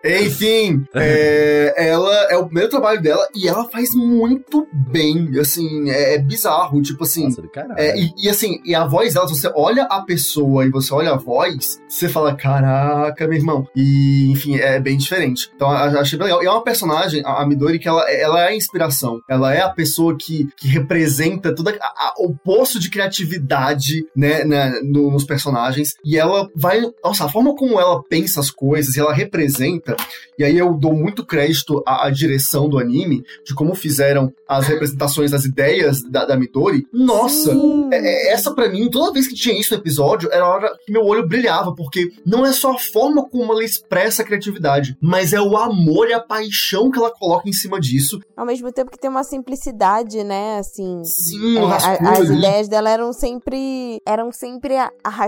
[0.04, 5.28] Enfim, é, ela é o primeiro trabalho dela e ela faz muito bem.
[5.38, 6.80] Assim, é, é bizarro.
[6.82, 7.74] Tipo assim, Nossa, do caralho.
[7.78, 10.92] É, e, e assim, e a voz dela, se você olha a pessoa e você
[10.94, 13.66] olha a voz, você fala, caraca, meu irmão.
[13.76, 15.50] E, enfim, é bem diferente.
[15.54, 16.42] Então, achei bem legal.
[16.42, 19.20] E é uma personagem, a Midori, que ela, ela é a inspiração.
[19.28, 21.72] Ela é a pessoa que, que representa todo
[22.18, 25.94] o poço de criatividade, né, né, no- nos personagens.
[26.04, 26.82] E ela vai...
[27.02, 29.96] Nossa, a forma como ela pensa as coisas e ela representa...
[30.38, 34.66] E aí eu dou muito crédito à, à direção do anime, de como fizeram as
[34.66, 36.84] representações das ideias da, da Midori.
[36.92, 37.52] Nossa!
[37.92, 40.76] É, é, essa pra mim, toda vez que tinha isso no episódio, era a hora
[40.84, 44.96] que meu olho brilhava, porque não é só a forma como ela expressa a criatividade,
[45.00, 48.20] mas é o amor e a paixão que ela coloca em cima disso.
[48.36, 50.58] Ao mesmo tempo que tem uma simplicidade, né?
[50.58, 51.02] Assim.
[51.04, 54.74] Sim, É, o a- rascunho as ideias dela eram sempre eram sempre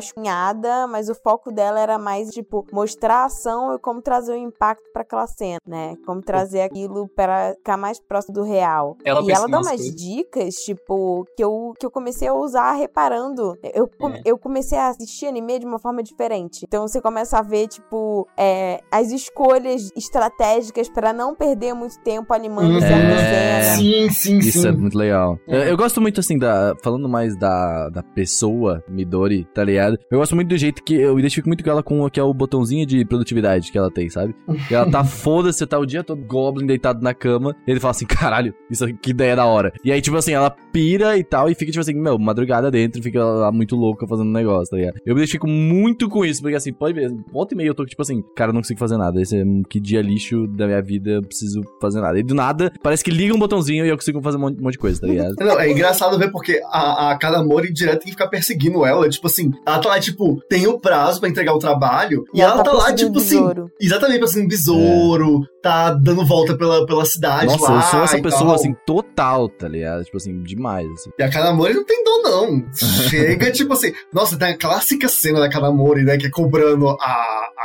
[0.05, 4.37] arrascunhada, mas o foco dela era mais tipo mostrar a ação e como trazer o
[4.37, 5.95] impacto pra aquela cena, né?
[6.07, 8.97] Como trazer aquilo para ficar mais próximo do real.
[9.05, 9.95] Ela e ela dá umas coisas.
[9.95, 13.57] dicas, tipo, que eu, que eu comecei a usar reparando.
[13.63, 14.23] Eu, É.
[14.25, 16.65] eu comecei a assistir anime de uma forma diferente.
[16.67, 17.94] Então você começa a ver, tipo,
[18.37, 22.81] é, as escolhas estratégicas pra não perder muito tempo animando Uhum.
[22.81, 23.63] certa É.
[23.63, 23.77] cena.
[23.77, 24.69] Sim, sim, Isso sim.
[24.69, 25.39] é muito legal.
[25.49, 25.57] É.
[25.57, 26.75] Eu, eu gosto muito, assim, da.
[26.83, 29.99] Falando mais da, da pessoa, Midori, tá ligado?
[30.11, 30.95] Eu gosto muito do jeito que.
[30.95, 33.91] Eu identifico muito com ela com o que é o botãozinho de produtividade que ela
[33.91, 34.35] tem, sabe?
[34.71, 37.55] E ela tá foda, você tá o dia todo Goblin deitado na cama.
[37.67, 39.73] E ele fala assim: caralho, isso aqui, que ideia da hora.
[39.85, 41.49] E aí, tipo assim, ela pira e tal.
[41.51, 43.03] E fica, tipo assim, meu, madrugada dentro.
[43.03, 44.97] Fica lá muito louca fazendo negócio, tá ligado?
[45.05, 47.13] Eu me identifico muito com isso, porque assim, pode ver.
[47.33, 49.21] Volta e meia eu tô tipo assim, cara, eu não consigo fazer nada.
[49.21, 52.19] Esse é um que dia lixo da minha vida, eu preciso fazer nada.
[52.19, 54.63] E do nada, parece que liga um botãozinho e eu consigo fazer um monte, um
[54.63, 55.35] monte de coisa, tá ligado?
[55.41, 59.09] Não, é engraçado ver porque a, a Kanamori direto tem que ficar perseguindo ela.
[59.09, 62.25] Tipo assim, ela tá lá, tipo, tem o prazo pra entregar o trabalho.
[62.35, 67.05] E, ela, tá, lá, perseguindo tipo assim, exatamente, assim, besouro, tá dando volta pela, pela
[67.05, 67.79] cidade Nossa, lá.
[67.79, 68.55] eu sou essa e pessoa, tal.
[68.55, 70.05] assim, total, tá ligado?
[70.05, 71.11] Tipo assim, demais, assim.
[71.19, 72.65] E a Kanamori não tem dor, não.
[73.09, 73.93] Chega, tipo assim.
[74.13, 76.17] Nossa, tem a clássica cena da Kanamori, né?
[76.17, 77.64] Que é cobrando a, a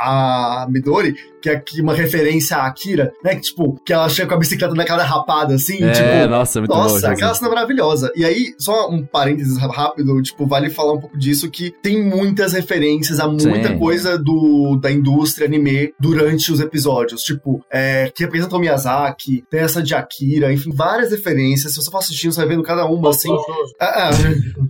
[0.68, 3.34] Midori, que é aqui uma referência à Akira, né?
[3.34, 6.30] Que, tipo, que ela chega com a bicicleta naquela derrapada, assim, É, tipo...
[6.30, 6.78] nossa, muito bom.
[6.82, 7.12] Nossa, Jackson.
[7.12, 8.12] aquela cena é maravilhosa.
[8.14, 12.52] E aí, só um parênteses rápido, tipo, vale falar um pouco disso, que tem muitas
[12.52, 13.78] referências a muita Sim.
[13.78, 17.22] coisa do, da indústria anime durante os episódios.
[17.22, 21.72] Tipo, é, que representa o Miyazaki, tem essa de Akira, enfim, várias referências.
[21.72, 23.30] Se você for assistindo, você vai vendo cada uma, assim...
[23.80, 24.10] Ah, ah,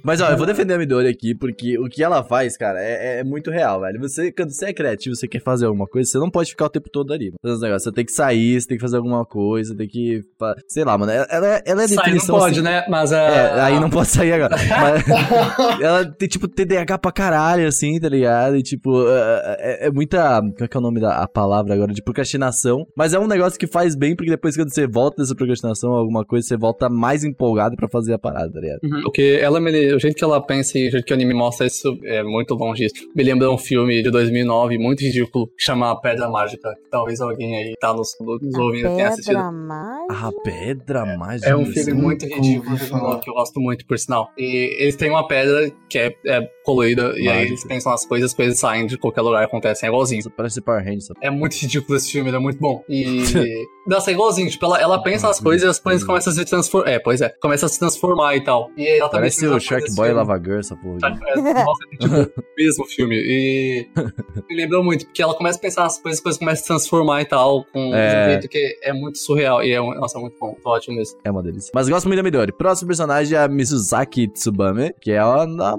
[0.02, 3.20] Mas ó, eu vou defender a Midori aqui, porque o que ela faz, cara, é,
[3.20, 4.00] é muito real, velho.
[4.00, 6.70] Você, quando você é criativo, você quer fazer alguma coisa, você não pode ficar o
[6.70, 7.32] tempo todo ali.
[7.42, 7.82] Negócios.
[7.84, 10.22] Você tem que sair, você tem que fazer alguma coisa, tem que.
[10.68, 11.12] Sei lá, mano.
[11.12, 11.26] Ela,
[11.64, 12.38] ela, é Sai, não definição.
[12.38, 12.84] pode, assim- né?
[12.88, 14.56] Mas É, a- aí não pode sair agora.
[14.56, 15.04] Mas
[15.80, 18.56] ela tem, tipo, TDAH pra caralho, assim, tá ligado?
[18.56, 20.40] E, tipo, é, é- é muita.
[20.40, 21.92] Qual é que é o nome da a palavra agora?
[21.92, 22.86] De procrastinação.
[22.96, 26.24] Mas é um negócio que faz bem, porque depois, quando você volta dessa procrastinação, alguma
[26.24, 28.80] coisa, você volta mais empolgado pra fazer a parada, tá ligado?
[28.84, 29.02] Uhum.
[29.02, 31.66] Porque ela me, o jeito que ela pensa e o jeito que o anime mostra
[31.66, 32.94] isso é muito longe disso.
[33.14, 36.74] Me lembra um filme de 2009 muito ridículo que chama Pedra Mágica.
[36.82, 39.34] que Talvez alguém aí tá nos, nos ouvindo tenha assistido.
[39.36, 40.26] Pedra mágica.
[40.26, 41.48] A pedra mágica.
[41.50, 43.00] É um filme muito ridículo de falar.
[43.00, 44.30] 2009 que eu gosto muito, por sinal.
[44.38, 47.46] E eles têm uma pedra que é, é colorida e aí Mágica.
[47.48, 50.20] eles pensam nas coisas, as coisas saem de qualquer lugar e acontecem é igualzinho.
[50.20, 51.06] Isso parece Power Rangers.
[51.06, 51.20] sabe?
[51.22, 52.84] É muito ridículo esse filme, ele é muito bom.
[52.88, 53.24] E.
[53.86, 54.48] Nossa, é igualzinho.
[54.50, 56.90] Tipo, ela, ela pensa nas coisas e as coisas começam a se transformar.
[56.90, 57.28] É, pois é.
[57.40, 58.70] Começa a se transformar e tal.
[58.76, 60.98] E é exatamente Parece a o Shark coisa Boy e Lava Girl, essa porra.
[61.00, 61.50] filme.
[61.50, 63.16] É, nossa, é tipo, o mesmo filme.
[63.16, 63.88] E.
[64.48, 66.66] Me lembrou muito, porque ela começa a pensar nas coisas, as coisas começam a se
[66.68, 68.26] transformar e tal, com É.
[68.26, 69.62] um jeito que é muito surreal.
[69.62, 70.56] E é, nossa, é muito bom.
[70.64, 71.18] Ótimo mesmo.
[71.24, 71.70] É uma delícia.
[71.74, 72.52] Mas gosto muito da Midori.
[72.52, 75.76] Próximo personagem é a Mizuzaki Tsubame, que é a, a-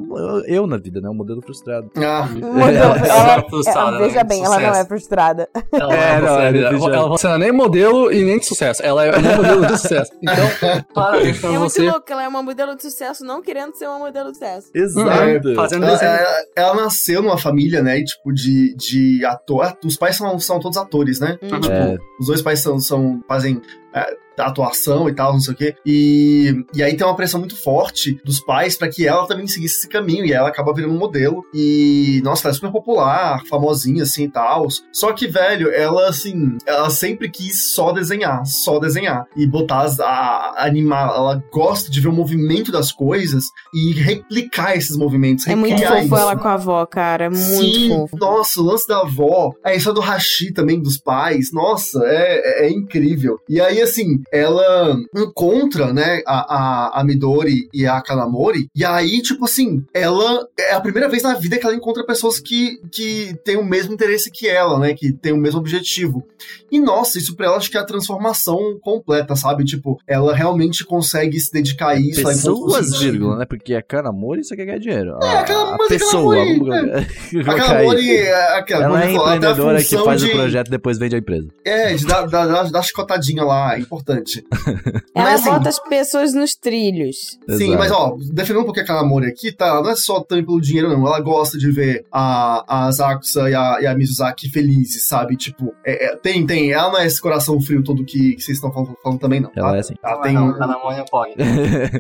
[0.48, 1.10] eu na vida, né?
[1.10, 1.90] Um modelo frustrado.
[1.98, 4.24] ah, Modelo- Ela- ela- ela é frustrada, ela- veja né?
[4.24, 5.50] bem, ela não é frustrada.
[5.72, 6.96] Ela É, é, não, não, é ela, definitivamente.
[6.98, 8.82] ela você não é nem modelo e nem de sucesso.
[8.84, 10.12] Ela é uma modelo de sucesso.
[10.22, 11.90] Então, parabéns pra É muito você.
[11.90, 14.70] louco, ela é uma modelo de sucesso, não querendo ser uma modelo de sucesso.
[14.74, 15.56] Exato.
[15.56, 18.02] Fazendo ela, ela- ela nasceu numa família, né?
[18.04, 19.78] Tipo, de, de ator.
[19.84, 21.38] Os pais são, são todos atores, né?
[21.42, 21.60] Uhum.
[21.60, 21.98] Tipo, É.
[22.20, 23.62] os dois pais são, são fazem
[23.94, 25.76] é, atuação e tal, não sei o quê.
[25.86, 29.80] E, e aí tem uma pressão muito forte dos pais pra que ela também seguisse
[29.80, 30.26] esse caminho.
[30.26, 31.44] E ela acaba virando um modelo.
[31.54, 34.68] E, nossa, ela é super popular, famosinha assim e tal.
[34.92, 39.26] Só que, velho, ela assim, ela sempre quis só desenhar, só desenhar.
[39.36, 41.10] E botar as, a, animar.
[41.10, 45.48] Ela gosta de ver o movimento das coisas e replicar esses movimentos.
[45.48, 46.16] É muito fofo isso.
[46.16, 47.26] ela com a avó, cara.
[47.26, 48.18] É muito Sim, fofo.
[48.18, 52.68] nossa, o lance da avó, a história do Hashi também, dos pais, nossa, é, é,
[52.68, 53.38] é incrível.
[53.50, 56.56] E aí, assim, ela encontra, né, a,
[56.96, 61.24] a, a Midori e a Kanamori, e aí, tipo assim, ela é a primeira vez
[61.24, 64.94] na vida que ela encontra pessoas que, que têm o mesmo interesse que ela, né,
[64.94, 66.26] que têm o mesmo objetivo.
[66.72, 69.64] E, nossa, isso pra ela acho que é a transformação completa, sabe?
[69.64, 72.22] Tipo, ela realmente consegue se dedicar a isso.
[72.24, 73.46] Pessoas, vírgula, né?
[73.46, 75.18] Porque a Kanamori só quer ganhar dinheiro.
[75.22, 77.56] É, a, aquela- a pessoa, colocar- A.
[77.56, 81.20] Kanamori é aquela, Ela é empreendedora que faz de- o projeto e depois vende a
[81.20, 81.48] empresa.
[81.66, 84.11] É, de dar, dar, dar, dar chicotadinha lá, é importante.
[85.16, 87.16] Ela Mas, assim, bota as pessoas nos trilhos.
[87.50, 87.78] Sim, Exato.
[87.78, 89.68] mas ó, defendendo um pouquinho a Kanamori aqui, tá?
[89.68, 91.06] Ela não é só também pelo dinheiro, não.
[91.06, 95.36] Ela gosta de ver a, a Zakusa e a, e a Mizuzaki felizes, sabe?
[95.36, 96.72] Tipo, é- é- tem, tem.
[96.72, 99.50] Ela não é esse coração frio todo que, que vocês estão falando, falando também, não.
[99.52, 99.62] Tá?
[99.62, 99.94] Ela é assim.
[100.04, 100.34] Ela tem.
[100.34, 101.34] não, tá pode.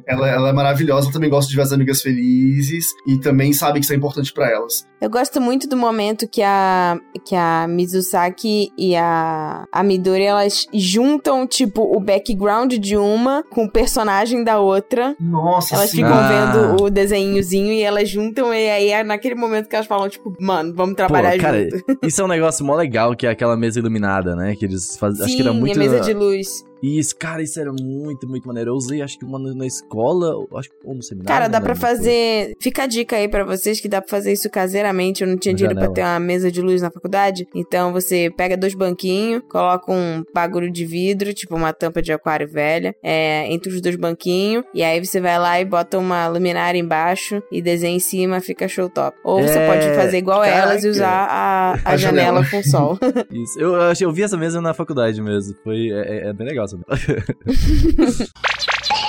[0.06, 3.80] ela, ela é maravilhosa, ela também gosta de ver as amigas felizes e também sabe
[3.80, 4.86] que isso é importante pra elas.
[5.00, 10.68] Eu gosto muito do momento que a, que a Mizusaki e a, a Midori, elas
[10.74, 15.16] juntam, tipo, o background de uma com o personagem da outra.
[15.20, 15.98] Nossa, Elas sim.
[15.98, 16.28] ficam Ah.
[16.28, 20.34] vendo o desenhozinho e elas juntam, e aí é naquele momento que elas falam, tipo,
[20.40, 22.00] mano, vamos trabalhar Pô, cara, junto.
[22.06, 24.56] isso é um negócio mó legal, que é aquela mesa iluminada, né?
[24.56, 25.24] Que eles fazem.
[25.26, 25.76] Acho que era Sim, muito.
[25.76, 26.66] a mesa de luz.
[26.82, 28.72] Isso, cara, isso era muito, muito maneiro.
[28.72, 31.28] Eu usei, acho que uma na escola, ou- acho que ou no seminário.
[31.28, 31.76] Cara, dá foi.
[31.76, 32.54] fazer.
[32.60, 35.22] Fica a dica aí pra vocês que dá pra fazer isso caseiramente.
[35.24, 35.94] Eu não tinha dinheiro pra janela.
[35.96, 37.48] ter uma mesa de luz na faculdade.
[37.56, 42.48] Então você pega dois banquinhos, coloca um bagulho de vidro, tipo uma tampa de aquário
[42.48, 44.64] velha, é, entre os dois banquinhos.
[44.74, 48.68] E aí você vai lá e bota uma luminária embaixo e desenha em cima, fica
[48.68, 49.18] show top.
[49.24, 50.90] Ou você É, pode fazer igual elas e caraca.
[50.90, 52.46] usar a, a, A janela janela.
[52.50, 52.98] com sol.
[53.32, 53.60] Isso.
[53.60, 55.56] Eu, eu, achei- eu vi essa mesa na faculdade mesmo.
[55.64, 56.78] Foi, é, é- é bem legal essa
[57.98, 58.30] mesa.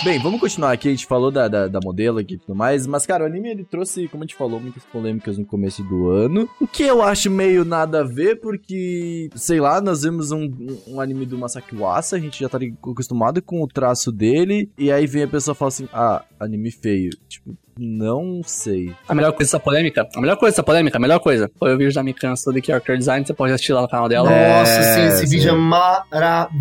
[0.05, 0.89] Bem, vamos continuar aqui.
[0.89, 2.87] A gente falou da, da, da modelo aqui e tudo mais.
[2.89, 6.11] Mas, cara, o anime ele trouxe, como a gente falou, muitas polêmicas no começo do
[6.11, 6.49] ano.
[6.61, 10.51] O que eu acho meio nada a ver, porque, sei lá, nós vemos um,
[10.89, 14.69] um anime do Masaki Uasa, a gente já tá acostumado com o traço dele.
[14.77, 17.11] E aí vem a pessoa e fala assim: ah, anime feio.
[17.29, 18.93] Tipo, Não sei.
[19.09, 21.79] A melhor coisa dessa polêmica, a melhor coisa dessa polêmica, a melhor coisa, foi o
[21.79, 24.29] vídeo da Mikan sobre character design, você pode assistir lá no canal dela.
[24.29, 25.37] Nossa, É, sim, esse sim.
[25.37, 25.55] vídeo é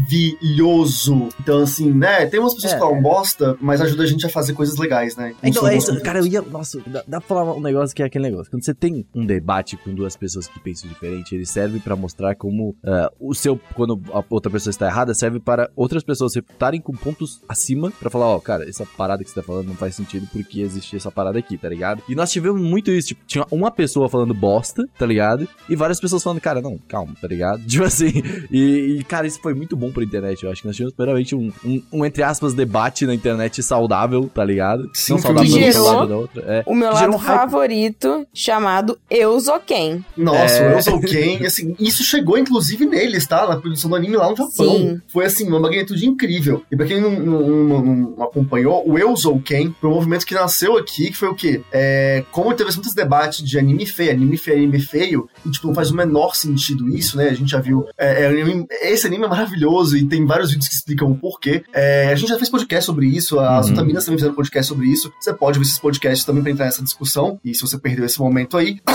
[0.01, 1.29] maravilhoso.
[1.39, 2.25] Então, assim, né?
[2.27, 2.75] Tem umas pessoas É.
[2.75, 5.33] que falam bosta, mas ajuda a gente a fazer coisas legais, né?
[5.43, 6.41] Então, Não é isso, cara, eu ia.
[6.41, 8.49] Nossa, dá, dá pra falar um negócio que é aquele negócio.
[8.51, 12.35] Quando você tem um debate com duas pessoas que pensam diferente, ele serve pra mostrar
[12.35, 13.59] como ah, o seu.
[13.75, 18.09] Quando a outra pessoa está errada, serve para outras pessoas refutarem com pontos acima pra
[18.09, 21.11] falar, ó, cara, essa parada que você tá falando não faz sentido porque existe essa
[21.11, 22.01] parada aqui, tá ligado?
[22.07, 25.47] E nós tivemos muito isso, tipo, tinha uma pessoa falando bosta, tá ligado?
[25.69, 27.61] E várias pessoas falando, cara, não, calma, tá ligado?
[27.67, 28.11] Tipo assim,
[28.51, 30.43] e, e, cara, isso foi muito bom pra internet.
[30.43, 34.29] Eu acho que nós tivemos primeiramente um, um, um, entre aspas, debate na internet saudável,
[34.33, 34.89] tá ligado?
[34.93, 36.43] Sim, não saudável de um lado da outra.
[36.47, 36.63] É.
[36.65, 37.37] O meu lado um hype.
[37.39, 40.03] favorito, chamado Euzoken.
[40.17, 40.69] Nossa, É.
[40.73, 43.47] o Elzo Ken, assim, isso chegou inclusive neles, tá?
[43.47, 44.51] Na produção do anime lá no Japão.
[44.77, 45.01] Sim.
[45.07, 46.63] Foi assim, uma magnitude incrível.
[46.71, 47.81] E pra quem não, não- não-
[48.17, 51.61] não acompanhou, o Elzo Ken foi um movimento que nasceu aqui, que foi o quê?
[51.71, 55.73] É, como teve muitos debates de anime feio, anime feio, anime feio, e tipo, não
[55.75, 57.29] faz o menor sentido isso, né?
[57.29, 57.85] A gente já viu.
[57.97, 61.63] é, é, anime- esse anime é maravilhoso e tem vários vídeos que explicam o porquê.
[61.73, 63.73] É, a gente já fez podcast sobre isso, as Uhum.
[63.73, 65.11] Otaminas também fizeram podcast sobre isso.
[65.19, 67.39] Você pode ver esses podcasts também pra entrar nessa discussão.
[67.43, 68.79] E se você perdeu esse momento aí.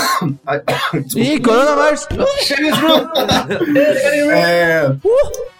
[1.15, 2.07] Ih, coronavírus!
[4.31, 4.95] É,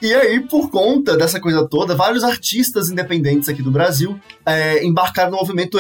[0.01, 5.31] E aí, por conta dessa coisa toda, vários artistas independentes aqui do Brasil é, embarcaram
[5.31, 5.79] no movimento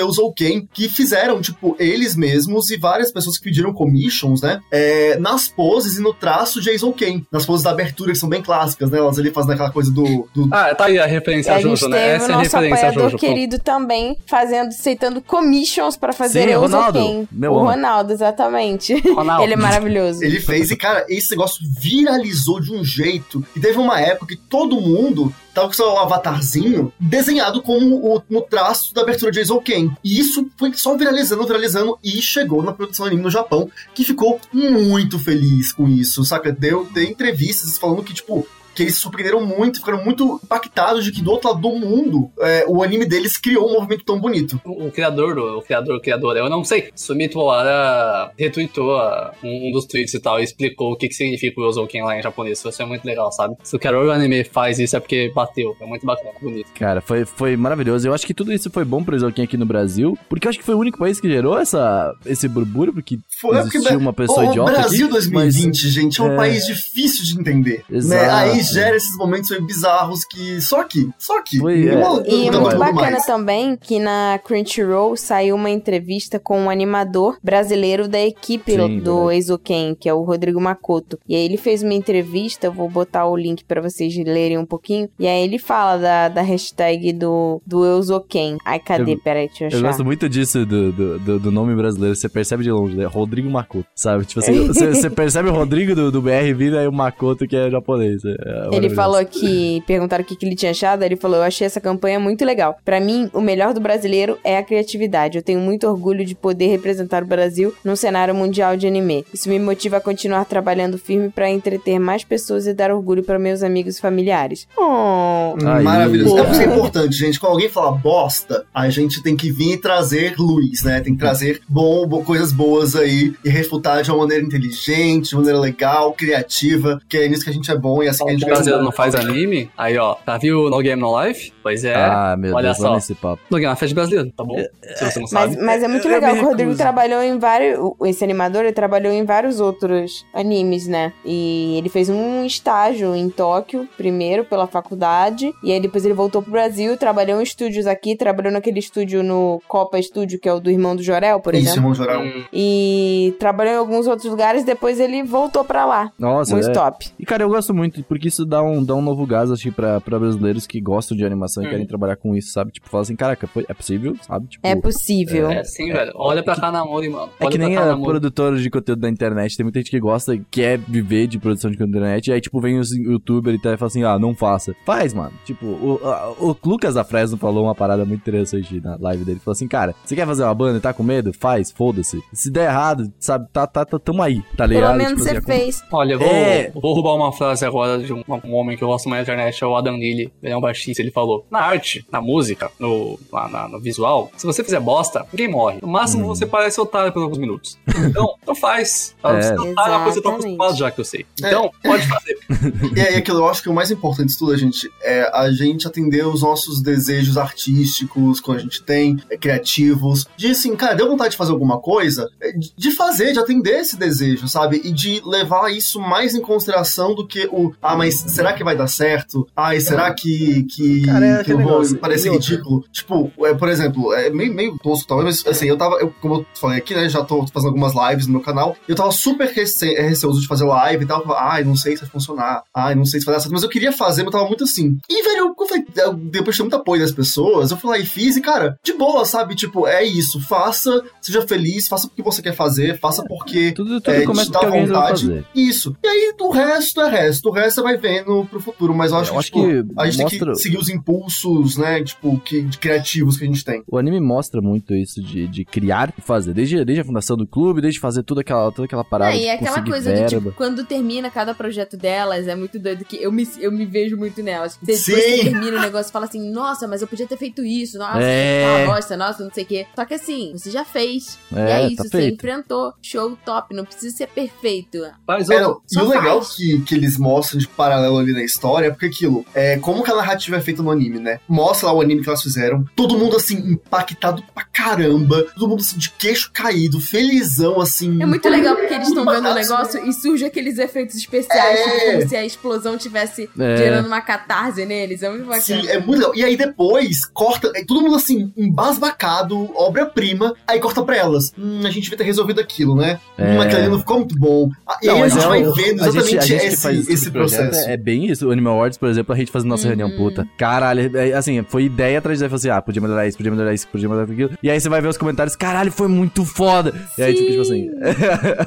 [0.73, 4.59] Que fizeram, tipo, eles mesmos e várias pessoas que pediram commissions, né?
[4.71, 7.25] é, nas poses e no traço de Eusouken.
[7.31, 8.97] Nas poses da abertura, que são bem clássicas, né?
[8.99, 10.27] Elas ali fazendo aquela coisa do.
[10.33, 12.15] do Ah, tá aí a referência E a Jojo, né?
[12.15, 13.17] Essa o é a nosso referência a apoiador Jojo.
[13.17, 16.99] querido também fazendo, aceitando commissions pra fazer Sim, o Ronaldo.
[16.99, 17.27] Euzoken.
[17.31, 17.63] Meu O.
[17.63, 18.93] Ronaldo, exatamente.
[19.13, 19.43] Ronaldo.
[19.43, 20.23] Ele é maravilhoso.
[20.23, 23.43] Ele fez, e cara, esse negócio viralizou de um jeito.
[23.55, 28.41] E teve uma época que todo mundo tava com seu avatarzinho desenhado como o, no
[28.41, 29.91] traço da abertura de Eizouken.
[30.03, 34.39] E isso foi só viralizando, viralizando e chegou na produção anime no Japão, que ficou
[34.53, 36.51] muito feliz com isso, saca?
[36.51, 38.47] Deu, deu entrevistas falando que, tipo,
[38.77, 42.29] que eles se surpreenderam muito, ficaram muito impactados de que do outro lado do mundo
[42.39, 44.61] é, o anime deles criou um movimento tão bonito.
[44.63, 45.57] O, o criador do.
[45.57, 46.89] O criador, o criador, eu não sei.
[46.95, 51.15] Sumito Owara retweetou ah, um, um dos tweets e tal e explicou o que, que
[51.15, 52.63] significa o Yozouken lá em japonês.
[52.63, 53.55] Isso é muito legal, sabe?
[53.63, 55.75] Se o criador do anime faz isso é porque bateu.
[55.81, 56.71] É muito bacana, bonito.
[56.75, 58.07] Cara, foi, foi maravilhoso.
[58.07, 60.59] Eu acho que tudo isso foi bom pro Isoken aqui no Brasil, porque eu acho
[60.59, 64.47] que foi o único país que gerou essa, esse burburo, porque Foi existiu uma pessoa
[64.47, 65.13] o idiota Brasil aqui.
[65.13, 66.35] 2020, gente, é um é.
[66.35, 67.83] país difícil de entender.
[67.89, 67.97] Né?
[67.97, 68.35] Exato.
[68.35, 71.57] Aí gera esses momentos meio bizarros que só aqui, só aqui.
[71.59, 71.93] Foi, é.
[72.27, 73.25] E não muito bacana mais.
[73.25, 79.15] também que na Crunchyroll saiu uma entrevista com um animador brasileiro da equipe Sim, do
[79.25, 79.35] verdade.
[79.35, 81.17] Eizouken, que é o Rodrigo Makoto.
[81.27, 84.65] E aí ele fez uma entrevista, eu vou botar o link pra vocês lerem um
[84.65, 85.09] pouquinho.
[85.19, 88.57] E aí ele fala da, da hashtag do, do Eizouken.
[88.65, 89.13] Ai, cadê?
[89.13, 89.87] Eu- Peraí, deixa eu Eu achar.
[89.87, 93.05] gosto muito disso do, do, do- do nome brasileiro, você percebe de longe, né?
[93.05, 94.25] Rodrigo Makoto, sabe?
[94.25, 97.55] Tipo assim, você, você percebe o Rodrigo do, do BR vindo aí o Makoto que
[97.55, 98.23] é japonês.
[98.25, 99.83] é- é Ele falou que.
[99.85, 101.03] Perguntaram o que, que ele tinha achado.
[101.03, 102.77] Ele falou: Eu achei essa campanha muito legal.
[102.83, 105.37] Pra mim, o melhor do brasileiro é a criatividade.
[105.37, 109.25] Eu tenho muito orgulho de poder representar o Brasil num cenário mundial de anime.
[109.33, 113.37] Isso me motiva a continuar trabalhando firme pra entreter mais pessoas e dar orgulho pra
[113.39, 114.67] meus amigos e familiares.
[114.77, 115.55] Oh.
[115.83, 116.37] Maravilhoso.
[116.37, 117.39] É por isso que é importante, gente.
[117.39, 120.99] Quando alguém fala bosta, a gente tem que vir e trazer luz, né?
[121.01, 125.35] Tem que trazer bom, bo- coisas boas aí e refutar de uma maneira inteligente, de
[125.35, 128.29] uma maneira legal, criativa, que é nisso que a gente é bom e assim que
[128.31, 129.69] a gente brasileiro não faz anime?
[129.77, 131.51] Aí, ó, tá viu No Game No Life?
[131.63, 131.95] Pois é.
[131.95, 132.97] Ah, meu olha Deus, só.
[132.97, 133.41] esse papo.
[133.49, 134.57] No Game No Life é de brasileiro, tá bom?
[134.57, 135.57] Se você não Mas, sabe.
[135.61, 137.79] mas é muito Eu- legal o Rodrigo trabalhou em vários.
[138.05, 141.13] Esse animador ele trabalhou em vários outros animes, né?
[141.25, 145.53] E ele fez um estágio em Tóquio, primeiro pela faculdade.
[145.63, 149.61] E aí depois ele voltou pro Brasil, trabalhou em estúdios aqui, trabalhou naquele estúdio no
[149.67, 151.79] Copa Estúdio, que é o do irmão do Jorel, por Isso, exemplo.
[151.79, 152.21] irmão geral.
[152.23, 156.11] Hum, E trabalhou em alguns outros lugares, depois ele voltou pra lá.
[156.17, 156.61] Nossa, Um é.
[156.61, 157.07] stop.
[157.19, 159.71] E cara, eu gosto muito, porque isso dá um, dá um novo gás, acho que
[159.71, 161.69] pra, pra brasileiros que gostam de animação e Hum.
[161.69, 162.71] querem trabalhar com isso, sabe?
[162.71, 164.47] Tipo, fala assim, caraca, foi- é possível, sabe?
[164.47, 165.49] Tipo, É possível.
[165.51, 166.11] É sim, velho.
[166.15, 167.29] Olha pra Kanamori, mano.
[167.39, 169.99] É Olha que pra nem a produtora de conteúdo da internet, tem muita gente que
[169.99, 173.53] gosta, quer viver de produção de conteúdo da internet, e aí, tipo, vem os youtuber
[173.53, 174.73] e tal e fala assim, ah, não faça.
[174.85, 175.31] Faz, mano.
[175.45, 179.39] Tipo, o, a- o Lucas da Fresno falou uma parada muito interessante na live dele.
[179.39, 181.31] Falou assim, cara, você quer fazer uma banda e tá com medo?
[181.33, 182.21] Faz, foda-se.
[182.33, 184.87] Se der errado, sabe, tá, tá, tá, tamo aí, tá ligado?
[184.87, 185.83] Pelo menos Tipo você assim, fez.
[185.91, 186.71] Olha, eu vou, É.
[186.73, 189.63] vou roubar uma frase agora de um um, homem que eu gosto mais na internet,
[189.63, 193.19] é o Adam Neely, ele é um baixista, ele falou, na arte, na música, no,
[193.31, 195.79] lá na- no visual, se você fizer bosta, ninguém morre.
[195.81, 197.77] No máximo você parece otário por alguns minutos.
[198.07, 199.15] Então, então faz.
[199.23, 199.41] É.
[199.41, 201.25] Você não tá, tá acostumado já que eu sei.
[201.39, 202.37] Então, pode fazer.
[202.95, 205.87] E aí, aquilo eu acho que o mais importante de tudo, gente, é a gente
[205.87, 211.07] atender os nossos desejos artísticos, quando a gente tem, é, criativos, de assim, cara, deu
[211.09, 214.81] vontade de fazer alguma coisa, é, de- de fazer, de atender esse desejo, sabe?
[214.83, 218.75] E de levar isso mais em consideração do que o, ah, mas será que vai
[218.75, 219.47] dar certo?
[219.55, 221.97] Ai, será que, que, Cara, é que eu vou negócio.
[221.97, 222.83] parecer ridículo?
[222.91, 226.35] Tipo, é, por exemplo, é meio, meio tosco talvez, mas assim, eu tava, eu, como
[226.35, 229.11] eu falei aqui, né, já tô fazendo algumas lives no meu canal, e eu tava
[229.11, 232.95] super rece receoso de fazer live e tal, ai, não sei se vai funcionar, ai,
[232.95, 234.97] não sei se vai dar certo, mas eu queria fazer, mas eu tava muito assim.
[235.09, 237.97] E, velho, eu falei, eu- depois de ter muito apoio das pessoas, eu fui lá
[237.97, 239.55] e fiz, e, cara, de boa, sabe?
[239.55, 244.13] Tipo, é isso, faça, seja feliz, faça porque você quer fazer, faça porque Tudo, tudo
[244.13, 245.21] é, começa te dá vontade.
[245.25, 245.45] fazer.
[245.55, 245.95] Isso.
[246.03, 247.49] E aí, o resto é resto.
[247.49, 248.93] O resto você vai vendo pro futuro.
[248.95, 249.61] Mas eu acho Eu que, acho tipo,
[249.93, 252.03] que a gente tem mostra- que seguir os impulsos, né?
[252.03, 253.83] Tipo, que, de criativos que a gente tem.
[253.87, 256.53] O anime mostra muito isso de, de criar e fazer.
[256.53, 259.31] Desde, desde a fundação do clube, desde fazer toda aquela, toda aquela parada.
[259.33, 260.29] Não, e é aquela coisa verba.
[260.29, 263.85] do tipo, quando termina cada projeto delas, é muito doido que eu me, eu me
[263.85, 264.77] vejo muito nelas.
[264.81, 265.13] Depois Sim.
[265.13, 268.83] que termina o negócio, fala assim, nossa, mas eu podia ter feito isso, nossa, É.
[268.83, 268.85] é.
[268.85, 269.85] bosta, nossa, não sei o quê.
[269.95, 271.37] Só que assim, você já fez.
[271.51, 272.35] e É, é isso, tá você feito.
[272.35, 272.93] enfrentou.
[273.01, 274.99] Show top, não precisa ser perfeito.
[275.25, 276.55] Faz É, não, e o legal faz.
[276.55, 280.15] que, que eles mostram de paralelo ali na história porque aquilo, é como que a
[280.15, 281.39] narrativa é feita no anime, né?
[281.47, 285.79] Mostra lá o anime que elas fizeram, todo mundo assim, impactado pra caramba, todo mundo
[285.81, 288.21] assim, de queixo caído, felizão, assim.
[288.21, 291.83] É muito legal porque eles estão vendo o negócio e surge aqueles efeitos especiais, É.
[291.83, 293.77] tipo, como se a explosão tivesse É.
[293.77, 295.23] gerando uma catarse neles.
[295.23, 295.61] É muito bacana.
[295.61, 296.35] Sim, é muito legal.
[296.35, 301.53] E aí depois corta, é todo mundo assim, embasbacado, obra-prima, aí corta pra elas.
[301.57, 303.19] Hum, a gente devia ter resolvido aquilo, né?
[303.37, 303.59] Hum, É.
[303.59, 304.69] aquilo ali não ficou muito bom.
[304.87, 306.89] Ah, E Não, aí a gente é vai vendo a gente- exatamente a gente esse,
[306.99, 307.76] tipo esse processo.
[307.85, 308.47] É, é bem isso.
[308.47, 309.95] O Animal Awards, por exemplo, a gente fazendo nossa Uhum.
[309.95, 310.47] reunião puta.
[310.57, 312.55] Caralho, é, assim, foi ideia atrás de ideia.
[312.55, 314.51] Assim, ah, podia melhorar isso, podia melhorar isso, podia melhorar aquilo.
[314.61, 316.93] E aí você vai ver os comentários, caralho, foi muito foda.
[317.17, 317.89] E aí, tipo, tipo assim.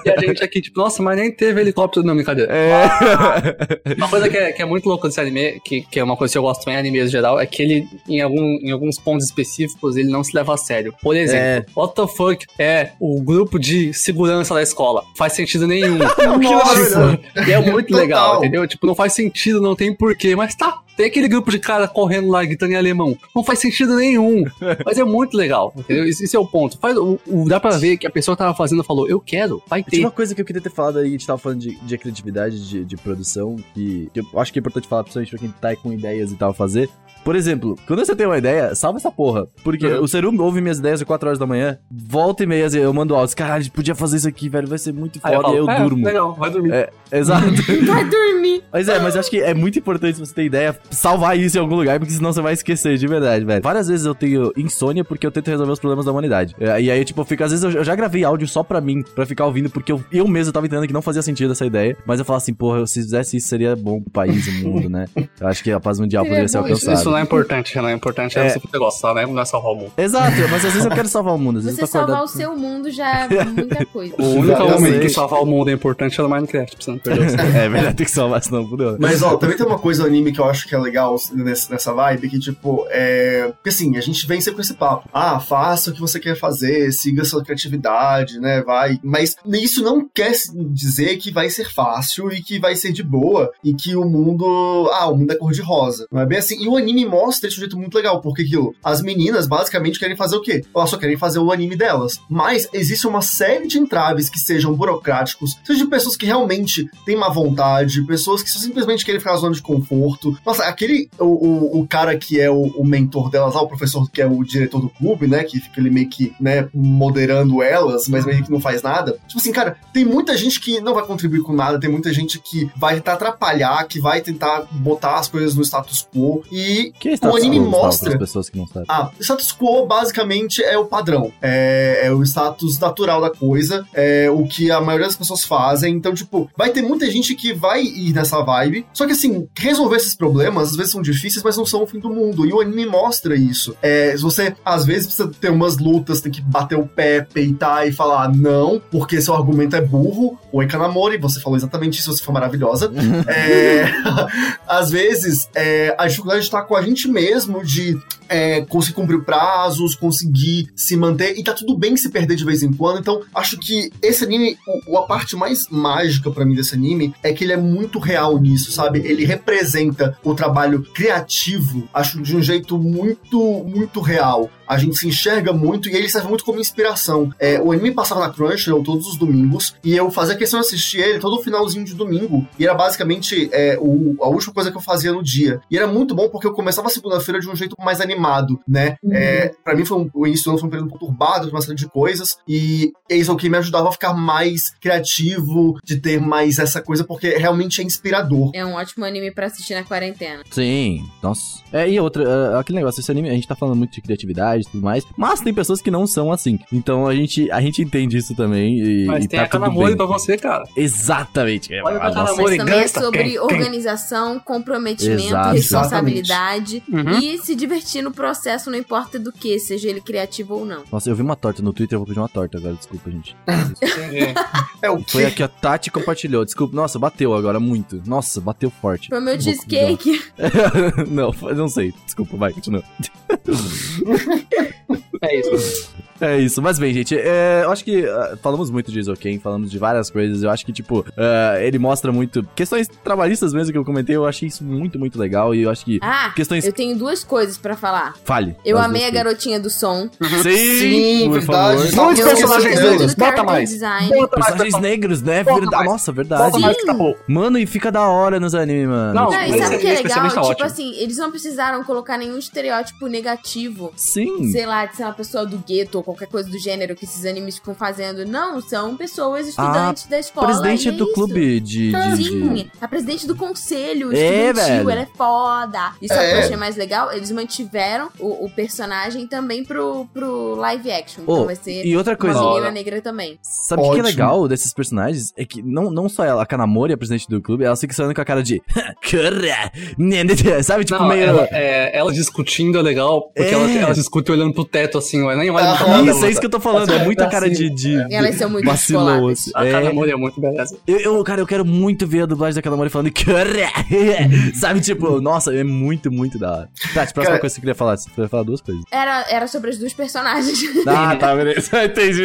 [0.04, 2.04] E a gente aqui, tipo, nossa, mas nem teve helicóptero.
[2.06, 2.50] Não, brincadeira.
[2.52, 3.94] É.
[3.96, 6.32] Uma coisa que é, que é muito louca desse anime, que, que é uma coisa
[6.32, 8.98] que eu gosto também em animes em geral, é que ele, em, algum, em alguns
[8.98, 10.94] pontos específicos, ele não se leva a sério.
[11.02, 11.64] Por exemplo, É.
[11.76, 15.02] what the fuck é o grupo de segurança da escola?
[15.16, 15.98] Faz sentido nenhum.
[16.40, 17.18] Nossa.
[17.46, 18.66] E é muito legal, entendeu?
[18.66, 20.78] Tipo, não faz sentido, não tem porquê, mas tá.
[20.94, 23.16] Tem aquele grupo de cara correndo lá, gritando em alemão.
[23.34, 24.44] Não faz sentido nenhum.
[24.84, 26.04] Mas é muito legal, entendeu?
[26.04, 26.76] Esse, esse é o ponto.
[26.78, 29.62] Faz, o, o- dá pra ver que a pessoa que tava fazendo falou, eu quero,
[29.66, 30.04] vai Tinha ter.
[30.04, 32.68] uma coisa que eu queria ter falado aí, a gente tava falando de, de criatividade,
[32.68, 35.68] de, de produção, que, que eu acho que é importante falar, principalmente pra quem tá
[35.68, 36.90] aí com ideias e tal, fazer.
[37.24, 39.46] Por exemplo, quando você tem uma ideia, salva essa porra.
[39.62, 40.02] Porque Uhum.
[40.04, 42.92] o Serum ouve minhas ideias às 4 horas da manhã, volta e meia, assim, eu
[42.92, 45.48] mando áudio, caralho, a gente podia fazer isso aqui, velho, vai ser muito Aí foda,
[45.50, 46.04] e eu, falo, "É, durmo.
[46.04, 46.72] Legal, vai dormir.
[46.72, 47.46] É, exato.
[47.86, 48.62] Vai dormir.
[48.72, 51.56] Mas é, mas eu acho que é muito importante se você ter ideia, salvar isso
[51.56, 53.62] em algum lugar, porque senão você vai esquecer, de verdade, velho.
[53.62, 56.54] Várias vezes eu tenho insônia porque eu tento resolver os problemas da humanidade.
[56.60, 58.80] É, E aí, tipo, eu fico, às vezes eu, eu já gravei áudio só pra
[58.80, 61.66] mim, pra ficar ouvindo, porque eu, eu mesmo tava entendendo que não fazia sentido essa
[61.66, 61.96] ideia.
[62.06, 65.06] Mas eu falo assim, porra, se fizesse isso seria bom pro país, o mundo, né?
[65.40, 67.09] Eu acho que a paz mundial poderia ser alcançada.
[67.10, 68.48] Isso não é importante, não é importante é, É.
[68.50, 69.26] você poder gostar, né?
[69.26, 69.92] Não é salvar o mundo.
[69.96, 71.58] Exato, mas às vezes eu quero salvar o mundo.
[71.58, 72.34] Às vezes Você salvar acordado...
[72.34, 74.14] o seu mundo já é muita coisa.
[74.18, 76.98] O único momento que salvar o mundo é importante é no Minecraft, pra você não
[76.98, 78.96] perder o É verdade, tem que salvar, senão fudeu.
[78.98, 81.92] Mas, ó, também tem uma coisa no anime que eu acho que é legal nessa
[81.92, 83.48] vibe, que, tipo, é...
[83.56, 85.08] Porque, assim, a gente vem sempre com esse papo.
[85.12, 88.98] Ah, faça o que você quer fazer, siga sua criatividade, né, vai...
[89.02, 90.32] Mas isso não quer
[90.70, 94.90] dizer que vai ser fácil e que vai ser de boa e que o mundo...
[94.92, 96.06] Ah, o mundo é cor-de-rosa.
[96.10, 96.62] Não é bem assim.
[96.62, 98.74] E o anime mostra isso de um jeito muito legal, porque aquilo...
[98.82, 100.64] As meninas, basicamente, querem fazer o quê?
[100.74, 102.20] Elas só querem fazer o anime delas.
[102.28, 107.16] Mas existe uma série de entraves que sejam burocráticos, seja de pessoas que realmente têm
[107.16, 110.36] má vontade, pessoas que simplesmente querem ficar na zona de conforto.
[110.44, 111.08] Nossa, aquele.
[111.18, 114.26] O, o, o cara que é o, o mentor delas lá, o professor que é
[114.26, 115.44] o diretor do clube, né?
[115.44, 119.18] Que fica ali meio que, né, moderando elas, mas meio que não faz nada.
[119.26, 122.38] Tipo assim, cara, tem muita gente que não vai contribuir com nada, tem muita gente
[122.38, 126.42] que vai tentar atrapalhar, que vai tentar botar as coisas no status quo.
[126.50, 128.18] E Que status o anime quo, mostra.
[128.18, 128.86] pessoas que não sabem.
[128.88, 131.32] Ah, o status quo basicamente é o padrão.
[131.40, 133.86] É, é o status natural da coisa.
[133.94, 135.94] É o que a maioria das pessoas fazem.
[135.94, 138.86] Então, tipo, vai ter muita gente que vai ir nessa vibe.
[138.92, 141.98] Só que, assim, resolver esses problemas às vezes são difíceis, mas não são o fim
[141.98, 142.46] do mundo.
[142.46, 143.76] E o anime mostra isso.
[143.82, 147.92] É, você, às vezes, precisa ter umas lutas, tem que bater o pé, peitar e
[147.92, 150.38] falar não, porque seu argumento é burro.
[150.52, 152.90] Oi, Kanamori, você falou exatamente isso, você foi maravilhosa.
[153.30, 153.84] É,
[154.66, 159.94] às vezes, é, a dificuldade está com a gente mesmo de é, conseguir cumprir prazos,
[159.96, 163.00] conseguir se manter, e tá tudo bem se perder de vez em quando.
[163.00, 164.56] Então, acho que esse anime,
[164.86, 168.38] o- a parte mais mágica pra mim desse anime é que ele é muito real
[168.38, 169.00] nisso, sabe?
[169.00, 174.48] Ele representa o trabalho criativo, acho de um jeito muito, muito real.
[174.70, 177.32] A gente se enxerga muito e ele serve muito como inspiração.
[177.38, 180.98] É, o anime passava na Crunchyroll todos os domingos e eu fazia questão de assistir
[181.00, 182.46] ele todo finalzinho de domingo.
[182.58, 185.60] E era basicamente é, o- a última coisa que eu fazia no dia.
[185.70, 188.96] E era muito bom porque eu começava a segunda-feira de um jeito mais animado, né?
[189.10, 191.60] É, para mim foi um, o início do ano foi um período conturbado de uma
[191.60, 196.20] série de coisas e é isso que me ajudava a ficar mais criativo, de ter
[196.20, 198.50] mais essa coisa porque realmente é inspirador.
[198.54, 200.42] É um ótimo anime pra assistir na quarentena.
[200.50, 201.60] Sim, nossa.
[201.72, 204.59] É, e outra, é, aquele negócio, esse anime, a gente tá falando muito de criatividade
[204.68, 206.58] e tudo mais, mas tem pessoas que não são assim.
[206.72, 209.88] Então a gente, a gente entende isso também e, Mas e tem tá a Kanamori
[209.88, 209.96] bem.
[209.96, 210.64] pra você, cara.
[210.76, 211.72] Exatamente.
[211.84, 212.24] Olha pra Ah, nossa.
[212.32, 212.56] Kanamori.
[212.56, 213.28] Mas também é sobre Quem?
[213.30, 213.38] Quem?
[213.40, 215.54] organização, comprometimento, Exato.
[215.54, 217.18] responsabilidade Uhum.
[217.18, 220.82] e se divertir no processo, não importa do que, seja ele criativo ou não.
[220.90, 223.36] Nossa, eu vi uma torta no Twitter, eu vou pedir uma torta agora, desculpa, gente.
[223.48, 224.34] Entendi.
[224.82, 226.74] É o Foi que a Tati compartilhou, desculpa.
[226.74, 228.00] Nossa, bateu agora muito.
[228.06, 229.08] Nossa, bateu forte.
[229.10, 230.22] Foi o meu cheesecake.
[231.10, 231.92] não, não sei.
[232.06, 232.82] Desculpa, vai, continua.
[235.22, 235.90] É isso.
[236.18, 239.70] É isso, mas bem, gente, é, eu acho que ah, falamos muito de Isoken, falamos
[239.70, 243.78] de várias coisas, eu acho que, tipo, ah, ele mostra muito questões trabalhistas mesmo que
[243.78, 246.66] eu comentei, eu achei isso muito, muito legal e eu acho que Ah, questões...
[246.66, 248.14] eu tenho duas coisas pra falar.
[248.24, 248.54] Fale.
[248.64, 250.10] Eu amei a garotinha do som.
[250.18, 250.42] coisas.
[250.42, 251.90] Sim, Sim, por verdade.
[251.90, 252.04] favor.
[252.06, 253.70] Muitos personagens negros, bota mais.
[253.70, 254.08] design.
[254.10, 255.44] Bota Personagens bota- negros, né?
[255.44, 255.90] Bota Verda- mais.
[255.90, 256.58] Nossa, Bota verdade.
[256.60, 257.16] mais que acabou.
[257.26, 259.14] Mano, e fica da hora nos animes, mano.
[259.14, 259.94] Não, Não, e sabe o que é legal?
[259.94, 260.66] especialista Tipo ótimo.
[260.66, 263.90] assim, eles não precisaram colocar nenhum estereótipo negativo.
[263.96, 264.39] Sim.
[264.50, 267.24] Sei lá, de ser uma pessoa do gueto ou qualquer coisa do gênero que esses
[267.24, 268.24] animes ficam fazendo.
[268.26, 270.46] Não, são pessoas estudantes da escola.
[270.48, 271.12] Presidente e é do isso.
[271.14, 271.90] clube de...
[271.90, 274.90] de- de- Sim, a presidente do conselho É, estudantil, velho.
[274.90, 275.92] ela é foda.
[276.00, 276.34] E sabe o que É.
[276.34, 277.12] eu achei mais legal?
[277.12, 281.22] Eles mantiveram o, o personagem também pro, pro live action.
[281.26, 283.38] Oh, então vai ser e outra uma coisa, Não, menina negra também.
[283.42, 285.32] sabe o que é legal desses personagens?
[285.36, 288.14] É que não, não só ela, a Kanamori, a presidente do clube, ela fica falando
[288.14, 288.60] com a cara de...
[290.62, 291.22] Sabe, tipo, Não, meio...
[291.24, 293.52] ela, é, ela discutindo é legal, porque É.
[293.54, 296.30] ela, ela discute olhando pro teto, assim, ó, nem olha Ah, pra nada, Isso, é
[296.30, 296.92] isso que eu tô falando.
[296.92, 297.70] É muita cara de.
[297.70, 299.50] de Elas são muito vacilão, assim.
[299.54, 299.70] A É.
[299.72, 300.76] Kanamori é muito beleza.
[300.86, 303.10] Eu, eu, cara, eu quero muito ver a dublagem da Kanamori falando!
[304.54, 306.68] Sabe, tipo, nossa, é muito, muito da hora.
[306.94, 307.96] Tati, próxima Cara- coisa que você queria falar.
[307.96, 308.82] Você queria falar duas coisas.
[308.90, 310.58] Era, era sobre as duas personagens.
[310.86, 311.84] Ah, tá, beleza.
[311.84, 312.24] Entendi.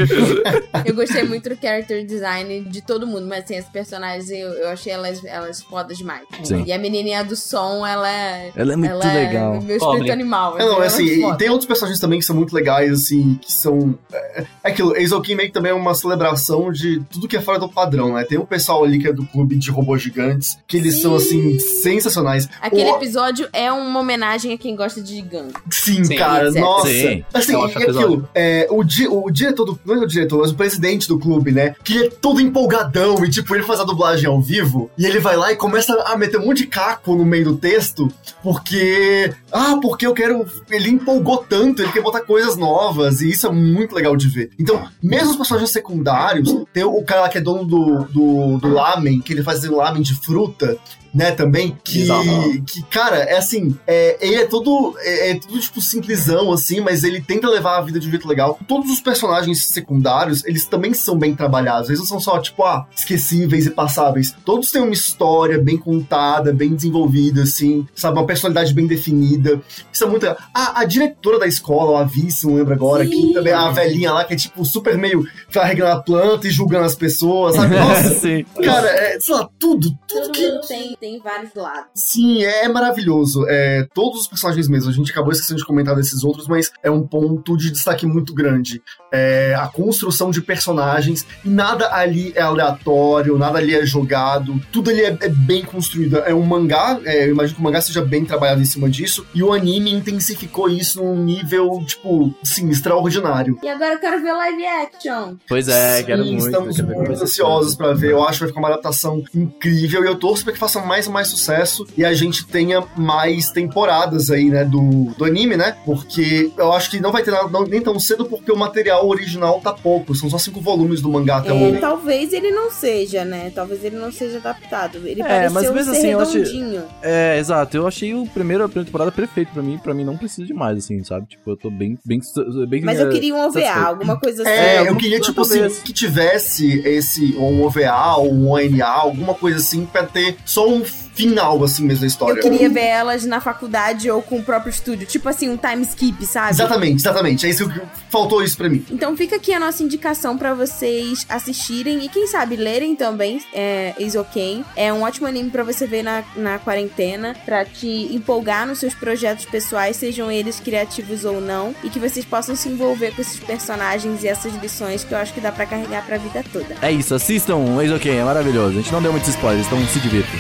[0.86, 4.70] eu gostei muito do character design de todo mundo, mas assim, as personagens eu, eu
[4.70, 6.24] achei elas, elas fodas demais.
[6.44, 6.64] Sim.
[6.66, 8.52] E a menininha do som, ela é.
[8.56, 9.56] Ela é muito ela legal.
[9.56, 9.94] É meu Pobre.
[10.00, 10.58] espírito animal.
[10.60, 11.38] É, não, é assim, e foda.
[11.38, 13.98] tem outros personagens também que são muito legais, assim, que são.
[14.12, 17.60] É, é aquilo, Eizouken meio que também é uma celebração de tudo que é fora
[17.60, 18.24] do padrão, né?
[18.24, 21.02] Tem o pessoal ali que é do clube de robôs gigantes, que eles Sim.
[21.02, 22.48] são, assim, sensacionais.
[22.62, 25.48] Aquele O- episódio é uma homenagem a quem gosta de Gun.
[25.72, 26.62] Sim, Sim, cara, etc.
[26.62, 26.88] nossa.
[26.88, 27.24] Sim.
[27.34, 29.80] Assim, e acho aquilo, é, o, di, o diretor do.
[29.86, 31.76] Não é o diretor, mas o presidente do clube, né?
[31.84, 35.20] Que ele é todo empolgadão e, tipo, ele faz a dublagem ao vivo e ele
[35.20, 38.08] vai lá e começa a meter um monte de caco no meio do texto,
[38.42, 39.34] porque.
[39.52, 40.46] Ah, porque eu quero.
[40.70, 44.52] Ele empolgou tanto, ele quer botar coisas novas, e isso é muito legal de ver.
[44.60, 48.68] Então, mesmo os personagens secundários, tem o cara lá que é dono do, do, do
[48.68, 50.78] lamen, que ele faz lamen de fruta.
[51.16, 52.26] Né, também, que, Exato.
[52.68, 57.06] que, cara, é assim, é, ele é todo, é, é tudo, tipo, simplesão, assim, mas
[57.06, 58.60] ele tenta levar a vida de um jeito legal.
[58.68, 62.86] Todos os personagens secundários, eles também são bem trabalhados, eles não são só, tipo, ah,
[62.94, 64.36] esquecíveis e passáveis.
[64.44, 69.62] Todos têm uma história bem contada, bem desenvolvida, assim, sabe, uma personalidade bem definida.
[69.92, 70.28] Isso é muito.
[70.28, 73.34] A, a diretora da escola, a vice, não lembro agora, que Sim.
[73.34, 76.84] também é a velhinha lá, que é, tipo, super meio carregando a planta e julgando
[76.84, 77.76] as pessoas, sabe?
[77.80, 78.46] Nossa, Sim.
[78.62, 81.86] cara, é, sei lá, tudo, tudo Todo que mundo tem, tem vários lados.
[81.94, 83.46] Sim, é maravilhoso.
[83.48, 84.90] É, todos os personagens mesmo.
[84.90, 88.34] A gente acabou esquecendo de comentar desses outros, mas é um ponto de destaque muito
[88.34, 88.82] grande.
[89.14, 91.24] É, a construção de personagens.
[91.46, 94.60] E nada ali é aleatório, nada ali é jogado.
[94.72, 96.18] Tudo ali é, é bem construído.
[96.18, 99.28] É um mangá, é, eu imagino que o mangá seja bem trabalhado em cima disso.
[99.36, 103.60] E o anime intensificou isso num nível, tipo, sim, extraordinário.
[103.62, 105.36] E agora eu quero ver live action.
[105.48, 106.46] Pois é, Sim, quero muito.
[106.46, 108.12] Estamos muito ansiosos pra ver.
[108.12, 110.04] Eu acho que vai ficar uma adaptação incrível.
[110.04, 112.82] E eu torço pra que façam mais mais e mais sucesso e a gente tenha
[112.96, 115.76] mais temporadas aí, né, do, do anime, né?
[115.86, 119.06] Porque eu acho que não vai ter nada não- nem tão cedo porque o material
[119.08, 120.16] original tá pouco.
[120.16, 121.82] São só cinco volumes do mangá até o É, momento.
[121.82, 123.52] talvez ele não seja, né?
[123.54, 125.00] Talvez ele não seja adaptado.
[125.06, 126.84] Ele É, pareceu mas mesmo ser assim, eu achei- redondinho.
[127.02, 127.76] É, exato.
[127.76, 129.78] Eu achei o primeiro, a primeira temporada perfeito pra mim.
[129.78, 131.28] Pra mim não precisa de mais, assim, sabe?
[131.28, 132.22] Tipo, eu tô bem, bem,
[132.70, 133.86] bem Mas eu é, queria um OVA, satisfeito.
[133.88, 134.52] alguma coisa assim.
[134.52, 139.58] É, eu queria, tipo assim, que tivesse esse, um OVA, ou um ONA, alguma coisa
[139.58, 142.40] assim, pra ter só um com final, assim, mesmo da história.
[142.40, 145.08] Eu queria ver elas na faculdade ou com o próprio estúdio.
[145.08, 146.52] Tipo assim, um time skip, sabe?
[146.52, 147.46] Exatamente, exatamente.
[147.46, 148.86] É isso que faltou isso pra mim.
[148.92, 153.94] Então fica aqui a nossa indicação pra vocês assistirem e quem sabe lerem também é,
[153.98, 154.64] Isoken.
[154.76, 158.94] É um ótimo anime pra você ver na, na quarentena, pra te empolgar nos seus
[158.94, 163.40] projetos pessoais, sejam eles criativos ou não, e que vocês possam se envolver com esses
[163.40, 166.76] personagens e essas lições que eu acho que dá pra carregar pra vida toda.
[166.82, 167.56] É isso, assistam
[167.96, 168.72] OK, é maravilhoso.
[168.72, 170.34] A gente não deu muitos spoilers, então se divirtam.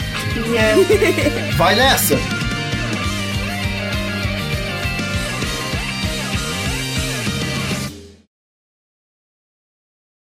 [1.57, 2.44] Vai nessa!